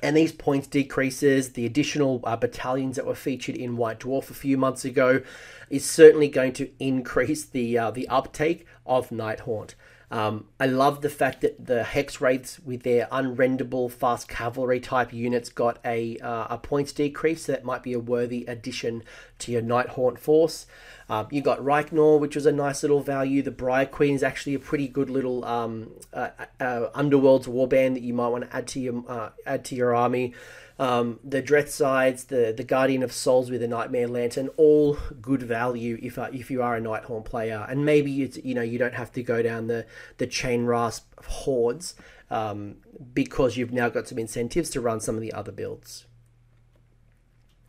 and 0.00 0.16
these 0.16 0.32
points 0.32 0.66
decreases, 0.66 1.52
the 1.52 1.64
additional 1.64 2.20
uh, 2.24 2.36
battalions 2.36 2.96
that 2.96 3.06
were 3.06 3.14
featured 3.14 3.56
in 3.56 3.76
White 3.76 4.00
Dwarf 4.00 4.30
a 4.30 4.34
few 4.34 4.58
months 4.58 4.84
ago, 4.84 5.22
is 5.70 5.88
certainly 5.88 6.28
going 6.28 6.52
to 6.54 6.70
increase 6.78 7.44
the 7.44 7.78
uh, 7.78 7.90
the 7.90 8.08
uptake 8.08 8.66
of 8.84 9.10
Nighthaunt. 9.10 9.74
Um, 10.10 10.46
I 10.60 10.66
love 10.66 11.00
the 11.00 11.10
fact 11.10 11.40
that 11.40 11.66
the 11.66 11.82
hex 11.82 12.20
wraiths 12.20 12.60
with 12.60 12.82
their 12.84 13.06
unrendable 13.10 13.90
fast 13.90 14.28
cavalry 14.28 14.78
type 14.78 15.12
units 15.12 15.48
got 15.48 15.78
a 15.84 16.16
uh, 16.18 16.46
a 16.50 16.58
points 16.58 16.92
decrease. 16.92 17.44
So 17.44 17.52
that 17.52 17.64
might 17.64 17.82
be 17.82 17.92
a 17.92 17.98
worthy 17.98 18.44
addition 18.46 19.02
to 19.40 19.52
your 19.52 19.62
Night 19.62 19.90
Haunt 19.90 20.18
force. 20.18 20.66
Um, 21.08 21.28
you 21.30 21.40
got 21.40 21.58
Reikenor, 21.58 22.20
which 22.20 22.34
was 22.34 22.46
a 22.46 22.52
nice 22.52 22.82
little 22.82 23.00
value. 23.00 23.42
The 23.42 23.50
Briar 23.50 23.86
Queen 23.86 24.14
is 24.14 24.22
actually 24.22 24.54
a 24.54 24.58
pretty 24.58 24.88
good 24.88 25.10
little 25.10 25.44
um, 25.44 25.90
uh, 26.12 26.30
uh, 26.60 26.88
Underworld's 26.94 27.46
warband 27.46 27.94
that 27.94 28.02
you 28.02 28.14
might 28.14 28.28
want 28.28 28.48
to 28.48 28.56
add 28.56 28.66
to 28.68 28.80
your 28.80 29.04
uh, 29.08 29.30
add 29.44 29.64
to 29.66 29.74
your 29.74 29.94
army. 29.94 30.34
Um, 30.78 31.20
the 31.24 31.40
Drethsides, 31.40 32.26
the 32.26 32.52
the 32.54 32.64
Guardian 32.64 33.02
of 33.02 33.10
Souls 33.10 33.50
with 33.50 33.62
a 33.62 33.68
Nightmare 33.68 34.08
Lantern, 34.08 34.48
all 34.58 34.98
good 35.22 35.42
value 35.42 35.98
if 36.02 36.18
uh, 36.18 36.28
if 36.32 36.50
you 36.50 36.62
are 36.62 36.76
a 36.76 36.80
Nighthaunt 36.80 37.24
player, 37.24 37.66
and 37.68 37.84
maybe 37.84 38.10
you 38.10 38.30
you 38.44 38.54
know 38.54 38.62
you 38.62 38.78
don't 38.78 38.94
have 38.94 39.10
to 39.12 39.22
go 39.22 39.42
down 39.42 39.68
the 39.68 39.86
the 40.18 40.26
chain 40.26 40.66
rasp 40.66 41.06
hordes 41.24 41.94
um, 42.30 42.76
because 43.14 43.56
you've 43.56 43.72
now 43.72 43.88
got 43.88 44.06
some 44.08 44.18
incentives 44.18 44.68
to 44.70 44.80
run 44.80 45.00
some 45.00 45.14
of 45.14 45.22
the 45.22 45.32
other 45.32 45.52
builds. 45.52 46.04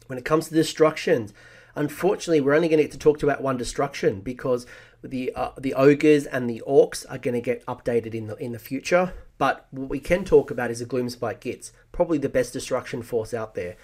When 0.08 0.18
it 0.18 0.26
comes 0.26 0.50
to 0.50 0.54
destructions, 0.54 1.34
unfortunately, 1.76 2.42
we're 2.42 2.56
only 2.56 2.68
going 2.68 2.78
to 2.78 2.84
get 2.84 2.92
to 2.92 2.98
talk 2.98 3.24
about 3.24 3.42
one 3.42 3.58
destruction 3.58 4.20
because 4.20 4.66
the 5.02 5.32
uh, 5.34 5.52
the 5.58 5.74
ogres 5.74 6.26
and 6.26 6.50
the 6.50 6.62
orcs 6.68 7.06
are 7.10 7.18
going 7.18 7.36
to 7.36 7.42
get 7.42 7.66
updated 7.68 8.14
in 8.14 8.28
the 8.28 8.36
in 8.36 8.52
the 8.52 8.60
future. 8.60 9.14
But 9.38 9.68
what 9.72 9.90
we 9.90 10.00
can 10.00 10.26
talk 10.26 10.50
about 10.50 10.72
is 10.72 10.82
a 10.82 10.86
Gloomspite 10.86 11.40
Gitz, 11.40 11.72
probably 11.92 12.18
the 12.18 12.30
best 12.30 12.54
destruction 12.54 13.02
force 13.02 13.34
out 13.34 13.56
there. 13.56 13.76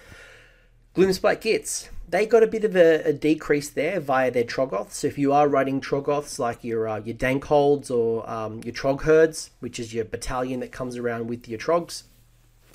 Gloomspite 0.94 1.40
Gitz, 1.40 1.88
they 2.08 2.26
got 2.26 2.42
a 2.42 2.46
bit 2.46 2.64
of 2.64 2.76
a, 2.76 3.02
a, 3.02 3.12
decrease 3.12 3.68
there 3.68 3.98
via 3.98 4.30
their 4.30 4.44
Troggoths. 4.44 4.92
So 4.92 5.08
if 5.08 5.18
you 5.18 5.32
are 5.32 5.48
running 5.48 5.80
Troggoths 5.80 6.38
like 6.38 6.62
your 6.62 6.86
uh, 6.86 7.00
your 7.00 7.16
Dankholds 7.16 7.90
or 7.90 8.28
um, 8.30 8.60
your 8.62 8.74
Trog 8.74 9.02
Herds, 9.02 9.50
which 9.58 9.80
is 9.80 9.92
your 9.92 10.04
battalion 10.04 10.60
that 10.60 10.70
comes 10.70 10.96
around 10.96 11.26
with 11.28 11.48
your 11.48 11.58
Trogs, 11.58 12.04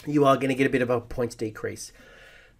you 0.05 0.25
are 0.25 0.35
going 0.35 0.49
to 0.49 0.55
get 0.55 0.67
a 0.67 0.69
bit 0.69 0.81
of 0.81 0.89
a 0.89 0.99
points 0.99 1.35
decrease. 1.35 1.93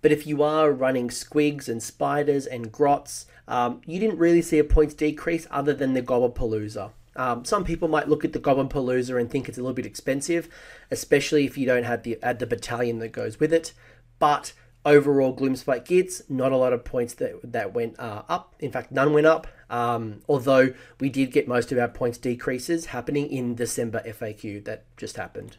But 0.02 0.14
if 0.14 0.26
you 0.26 0.42
are 0.44 0.72
running 0.72 1.10
Squigs 1.10 1.68
and 1.68 1.84
Spiders 1.84 2.46
and 2.46 2.72
Grots, 2.72 3.26
um, 3.48 3.82
you 3.86 4.00
didn't 4.00 4.18
really 4.18 4.42
see 4.42 4.60
a 4.60 4.64
points 4.64 4.94
decrease 4.94 5.46
other 5.52 5.74
than 5.74 5.94
the 5.94 6.02
Gobbapalooza. 6.02 6.92
Um, 7.20 7.44
some 7.44 7.66
people 7.66 7.90
might 7.90 8.08
look 8.08 8.24
at 8.24 8.32
the 8.32 8.40
Gobbapalooza 8.40 9.20
and 9.20 9.30
think 9.30 9.50
it's 9.50 9.58
a 9.58 9.62
little 9.62 9.76
bit 9.76 9.86
expensive, 9.86 10.48
especially 10.90 11.46
if 11.46 11.58
you 11.58 11.66
don't 11.66 11.84
have 11.84 12.04
the 12.04 12.18
add 12.24 12.40
the 12.40 12.48
battalion 12.48 13.00
that 13.00 13.10
goes 13.10 13.42
with 13.42 13.52
it. 13.52 13.74
But 14.20 14.54
overall, 14.86 15.36
Gloomspite 15.36 15.86
Gitz 15.86 16.22
not 16.30 16.54
a 16.54 16.56
lot 16.56 16.72
of 16.72 16.86
points 16.86 17.14
that 17.16 17.34
that 17.44 17.74
went 17.74 18.00
uh, 18.00 18.22
up. 18.30 18.56
In 18.62 18.72
fact, 18.72 18.94
none 18.94 19.12
went 19.12 19.28
up. 19.28 19.48
Um, 19.70 20.22
although 20.30 20.74
we 21.02 21.10
did 21.10 21.34
get 21.34 21.46
most 21.46 21.74
of 21.74 21.78
our 21.78 21.90
points 21.90 22.18
decreases 22.18 22.86
happening 22.88 23.30
in 23.30 23.54
December 23.54 24.02
FAQ 24.06 24.64
that 24.64 24.86
just 24.96 25.18
happened. 25.18 25.58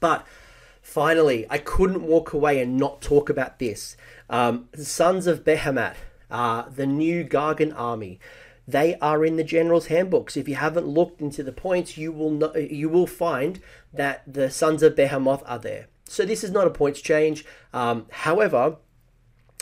But 0.00 0.26
finally, 0.82 1.46
I 1.48 1.58
couldn't 1.58 2.02
walk 2.02 2.32
away 2.32 2.60
and 2.60 2.76
not 2.76 3.00
talk 3.00 3.30
about 3.30 3.60
this. 3.60 3.96
Um, 4.28 4.68
Sons 4.74 5.28
of 5.28 5.44
Behemat, 5.44 5.94
uh, 6.32 6.68
the 6.68 6.84
new 6.84 7.24
Gargan 7.24 7.72
army 7.76 8.18
they 8.68 8.96
are 8.96 9.24
in 9.24 9.36
the 9.36 9.44
general's 9.44 9.86
handbooks. 9.86 10.36
If 10.36 10.46
you 10.46 10.56
haven't 10.56 10.86
looked 10.86 11.22
into 11.22 11.42
the 11.42 11.52
points, 11.52 11.96
you 11.96 12.12
will 12.12 12.30
know, 12.30 12.54
you 12.54 12.90
will 12.90 13.06
find 13.06 13.60
that 13.94 14.22
the 14.30 14.50
Sons 14.50 14.82
of 14.82 14.94
Behemat 14.94 15.42
are 15.46 15.58
there. 15.58 15.86
So 16.04 16.26
this 16.26 16.44
is 16.44 16.50
not 16.50 16.66
a 16.66 16.70
points 16.70 17.00
change. 17.00 17.46
Um, 17.72 18.06
however, 18.10 18.76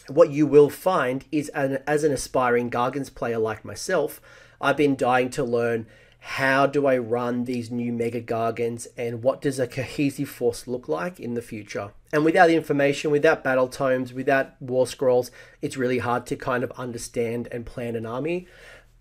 what 0.08 0.30
you 0.30 0.44
will 0.44 0.70
find 0.70 1.24
is 1.30 1.48
an, 1.50 1.78
as 1.86 2.02
an 2.02 2.10
aspiring 2.10 2.68
Gargans 2.68 3.14
player 3.14 3.38
like 3.38 3.64
myself, 3.64 4.20
I've 4.60 4.76
been 4.76 4.96
dying 4.96 5.30
to 5.30 5.44
learn 5.44 5.86
how 6.18 6.66
do 6.66 6.86
I 6.88 6.98
run 6.98 7.44
these 7.44 7.70
new 7.70 7.92
Mega 7.92 8.20
Gargans 8.20 8.88
and 8.96 9.22
what 9.22 9.40
does 9.40 9.60
a 9.60 9.68
cohesive 9.68 10.28
force 10.28 10.66
look 10.66 10.88
like 10.88 11.20
in 11.20 11.34
the 11.34 11.42
future. 11.42 11.92
And 12.12 12.24
without 12.24 12.50
information, 12.50 13.12
without 13.12 13.44
battle 13.44 13.68
tomes, 13.68 14.12
without 14.12 14.60
war 14.60 14.88
scrolls, 14.88 15.30
it's 15.62 15.76
really 15.76 15.98
hard 15.98 16.26
to 16.26 16.34
kind 16.34 16.64
of 16.64 16.72
understand 16.72 17.46
and 17.52 17.64
plan 17.64 17.94
an 17.94 18.06
army. 18.06 18.48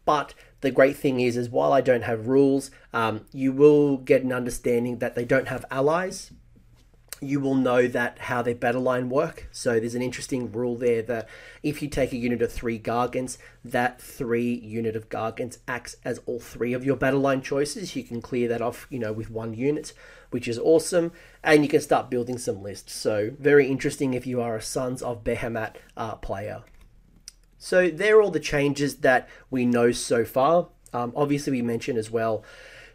But 0.06 0.34
the 0.62 0.72
great 0.72 0.96
thing 0.96 1.20
is, 1.20 1.38
is 1.38 1.50
while 1.50 1.74
I 1.74 1.82
don't 1.82 2.04
have 2.04 2.28
rules, 2.28 2.72
um, 2.94 3.26
you 3.32 3.52
will 3.52 3.98
get 3.98 4.24
an 4.24 4.32
understanding 4.32 5.00
that 5.00 5.16
they 5.16 5.26
don't 5.26 5.48
have 5.48 5.66
allies. 5.70 6.32
You 7.22 7.40
will 7.40 7.56
know 7.56 7.88
that 7.88 8.20
how 8.20 8.42
their 8.42 8.56
battle 8.56 8.82
line 8.82 9.10
work. 9.10 9.48
So 9.52 9.80
there's 9.80 9.96
an 9.96 10.02
interesting 10.02 10.52
rule 10.52 10.76
there 10.76 11.02
that 11.04 11.28
if 11.64 11.82
you 11.82 11.88
take 11.88 12.12
a 12.12 12.18
unit 12.18 12.42
of 12.42 12.52
three 12.52 12.78
Gargants, 12.78 13.38
that 13.64 14.02
three 14.02 14.54
unit 14.54 14.96
of 14.96 15.10
Gargants 15.10 15.58
acts 15.68 15.96
as 16.04 16.20
all 16.26 16.40
three 16.40 16.74
of 16.74 16.86
your 16.86 16.98
battle 16.98 17.22
line 17.22 17.42
choices. 17.42 17.96
You 17.96 18.04
can 18.04 18.22
clear 18.22 18.48
that 18.50 18.62
off, 18.62 18.86
you 18.90 19.00
know, 19.00 19.14
with 19.14 19.32
one 19.32 19.54
unit 19.54 19.94
which 20.36 20.50
is 20.50 20.60
awesome. 20.60 21.14
And 21.44 21.64
you 21.64 21.70
can 21.70 21.80
start 21.80 22.10
building 22.10 22.38
some 22.38 22.62
lists. 22.62 22.94
So, 22.94 23.32
very 23.40 23.68
interesting 23.68 24.14
if 24.14 24.28
you 24.28 24.42
are 24.42 24.58
a 24.58 24.62
Sons 24.62 25.02
of 25.02 25.24
Behemat 25.24 25.76
uh, 25.96 26.16
player. 26.16 26.64
So, 27.66 27.90
there 27.90 28.20
are 28.20 28.22
all 28.22 28.30
the 28.30 28.40
changes 28.40 28.98
that 28.98 29.28
we 29.50 29.66
know 29.66 29.92
so 29.92 30.24
far. 30.24 30.68
Um, 30.94 31.12
obviously, 31.16 31.50
we 31.50 31.64
mentioned 31.64 31.98
as 31.98 32.12
well 32.12 32.44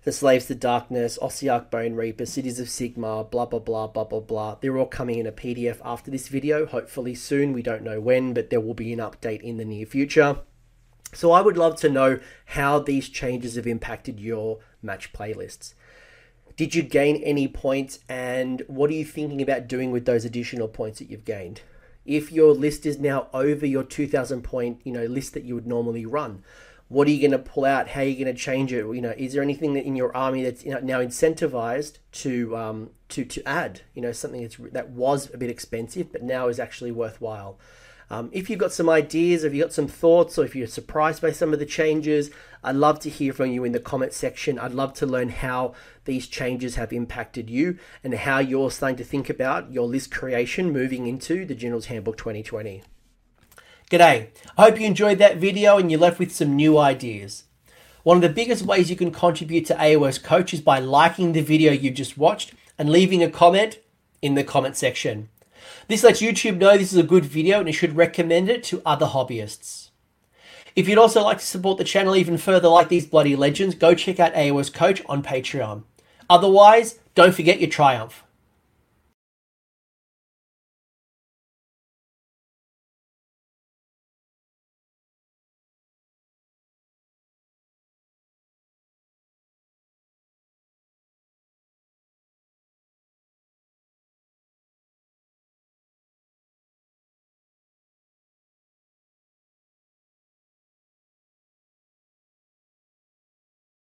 the 0.04 0.12
Slaves 0.12 0.46
to 0.46 0.54
Darkness, 0.54 1.18
Ossiarch 1.20 1.72
Bone 1.72 1.94
Reaper, 1.94 2.24
Cities 2.24 2.60
of 2.60 2.68
Sigmar, 2.68 3.28
blah, 3.28 3.46
blah, 3.46 3.58
blah, 3.58 3.88
blah, 3.88 4.04
blah, 4.04 4.20
blah. 4.20 4.54
They're 4.60 4.78
all 4.78 4.86
coming 4.86 5.18
in 5.18 5.26
a 5.26 5.32
PDF 5.32 5.78
after 5.84 6.08
this 6.08 6.28
video, 6.28 6.66
hopefully 6.66 7.16
soon. 7.16 7.52
We 7.52 7.62
don't 7.62 7.82
know 7.82 8.00
when, 8.00 8.32
but 8.32 8.50
there 8.50 8.60
will 8.60 8.74
be 8.74 8.92
an 8.92 9.00
update 9.00 9.40
in 9.40 9.56
the 9.56 9.64
near 9.64 9.86
future. 9.86 10.38
So 11.12 11.32
I 11.32 11.40
would 11.40 11.58
love 11.58 11.74
to 11.80 11.88
know 11.88 12.20
how 12.44 12.78
these 12.78 13.08
changes 13.08 13.56
have 13.56 13.66
impacted 13.66 14.20
your 14.20 14.60
match 14.82 15.12
playlists. 15.12 15.74
Did 16.56 16.76
you 16.76 16.84
gain 16.84 17.16
any 17.24 17.48
points 17.48 17.98
and 18.08 18.62
what 18.68 18.88
are 18.90 18.94
you 18.94 19.04
thinking 19.04 19.42
about 19.42 19.66
doing 19.66 19.90
with 19.90 20.04
those 20.04 20.24
additional 20.24 20.68
points 20.68 21.00
that 21.00 21.10
you've 21.10 21.24
gained? 21.24 21.62
If 22.04 22.32
your 22.32 22.52
list 22.54 22.86
is 22.86 22.98
now 22.98 23.28
over 23.32 23.66
your 23.66 23.84
2000 23.84 24.42
point, 24.42 24.80
you 24.84 24.92
know, 24.92 25.04
list 25.04 25.34
that 25.34 25.44
you 25.44 25.54
would 25.54 25.66
normally 25.66 26.06
run, 26.06 26.42
what 26.88 27.06
are 27.06 27.12
you 27.12 27.20
going 27.20 27.30
to 27.30 27.50
pull 27.50 27.64
out? 27.64 27.88
How 27.88 28.00
are 28.00 28.04
you 28.04 28.22
going 28.22 28.34
to 28.34 28.40
change 28.40 28.72
it? 28.72 28.78
You 28.78 29.00
know, 29.00 29.14
is 29.16 29.32
there 29.32 29.42
anything 29.42 29.76
in 29.76 29.94
your 29.94 30.14
army 30.16 30.42
that's 30.42 30.64
now 30.64 31.00
incentivized 31.00 31.98
to 32.12 32.56
um, 32.56 32.90
to 33.10 33.24
to 33.24 33.48
add? 33.48 33.82
You 33.94 34.02
know, 34.02 34.10
something 34.10 34.42
that's 34.42 34.56
that 34.72 34.90
was 34.90 35.32
a 35.32 35.38
bit 35.38 35.50
expensive, 35.50 36.10
but 36.10 36.24
now 36.24 36.48
is 36.48 36.58
actually 36.58 36.90
worthwhile. 36.90 37.60
Um, 38.12 38.28
if 38.32 38.50
you've 38.50 38.58
got 38.58 38.72
some 38.72 38.90
ideas, 38.90 39.44
if 39.44 39.54
you've 39.54 39.64
got 39.64 39.72
some 39.72 39.86
thoughts, 39.86 40.36
or 40.36 40.44
if 40.44 40.56
you're 40.56 40.66
surprised 40.66 41.22
by 41.22 41.30
some 41.30 41.52
of 41.52 41.60
the 41.60 41.66
changes, 41.66 42.30
I'd 42.64 42.74
love 42.74 42.98
to 43.00 43.08
hear 43.08 43.32
from 43.32 43.52
you 43.52 43.62
in 43.62 43.70
the 43.70 43.78
comment 43.78 44.12
section. 44.12 44.58
I'd 44.58 44.72
love 44.72 44.94
to 44.94 45.06
learn 45.06 45.28
how 45.28 45.74
these 46.06 46.26
changes 46.26 46.74
have 46.74 46.92
impacted 46.92 47.48
you 47.48 47.78
and 48.02 48.12
how 48.14 48.40
you're 48.40 48.72
starting 48.72 48.96
to 48.96 49.04
think 49.04 49.30
about 49.30 49.70
your 49.72 49.86
list 49.86 50.10
creation 50.10 50.72
moving 50.72 51.06
into 51.06 51.46
the 51.46 51.54
General's 51.54 51.86
Handbook 51.86 52.16
2020. 52.16 52.82
G'day. 53.88 54.28
I 54.58 54.62
hope 54.62 54.80
you 54.80 54.86
enjoyed 54.86 55.18
that 55.18 55.36
video 55.36 55.78
and 55.78 55.88
you're 55.88 56.00
left 56.00 56.18
with 56.18 56.32
some 56.32 56.56
new 56.56 56.78
ideas. 56.78 57.44
One 58.02 58.16
of 58.16 58.22
the 58.22 58.28
biggest 58.28 58.62
ways 58.62 58.90
you 58.90 58.96
can 58.96 59.12
contribute 59.12 59.66
to 59.66 59.74
AOS 59.74 60.22
Coach 60.22 60.52
is 60.52 60.60
by 60.60 60.80
liking 60.80 61.32
the 61.32 61.42
video 61.42 61.70
you've 61.72 61.94
just 61.94 62.18
watched 62.18 62.54
and 62.76 62.90
leaving 62.90 63.22
a 63.22 63.30
comment 63.30 63.78
in 64.20 64.34
the 64.34 64.42
comment 64.44 64.76
section. 64.76 65.28
This 65.88 66.02
lets 66.02 66.22
YouTube 66.22 66.58
know 66.58 66.76
this 66.76 66.92
is 66.92 66.98
a 66.98 67.02
good 67.02 67.24
video 67.24 67.60
and 67.60 67.68
it 67.68 67.72
should 67.72 67.96
recommend 67.96 68.48
it 68.48 68.62
to 68.64 68.82
other 68.84 69.06
hobbyists. 69.06 69.90
If 70.76 70.88
you'd 70.88 70.98
also 70.98 71.22
like 71.22 71.38
to 71.38 71.44
support 71.44 71.78
the 71.78 71.84
channel 71.84 72.16
even 72.16 72.38
further 72.38 72.68
like 72.68 72.88
these 72.88 73.06
bloody 73.06 73.34
legends, 73.34 73.74
go 73.74 73.94
check 73.94 74.20
out 74.20 74.34
AOS 74.34 74.72
Coach 74.72 75.02
on 75.06 75.22
Patreon. 75.22 75.82
Otherwise, 76.28 76.98
don't 77.14 77.34
forget 77.34 77.60
your 77.60 77.70
triumph. 77.70 78.22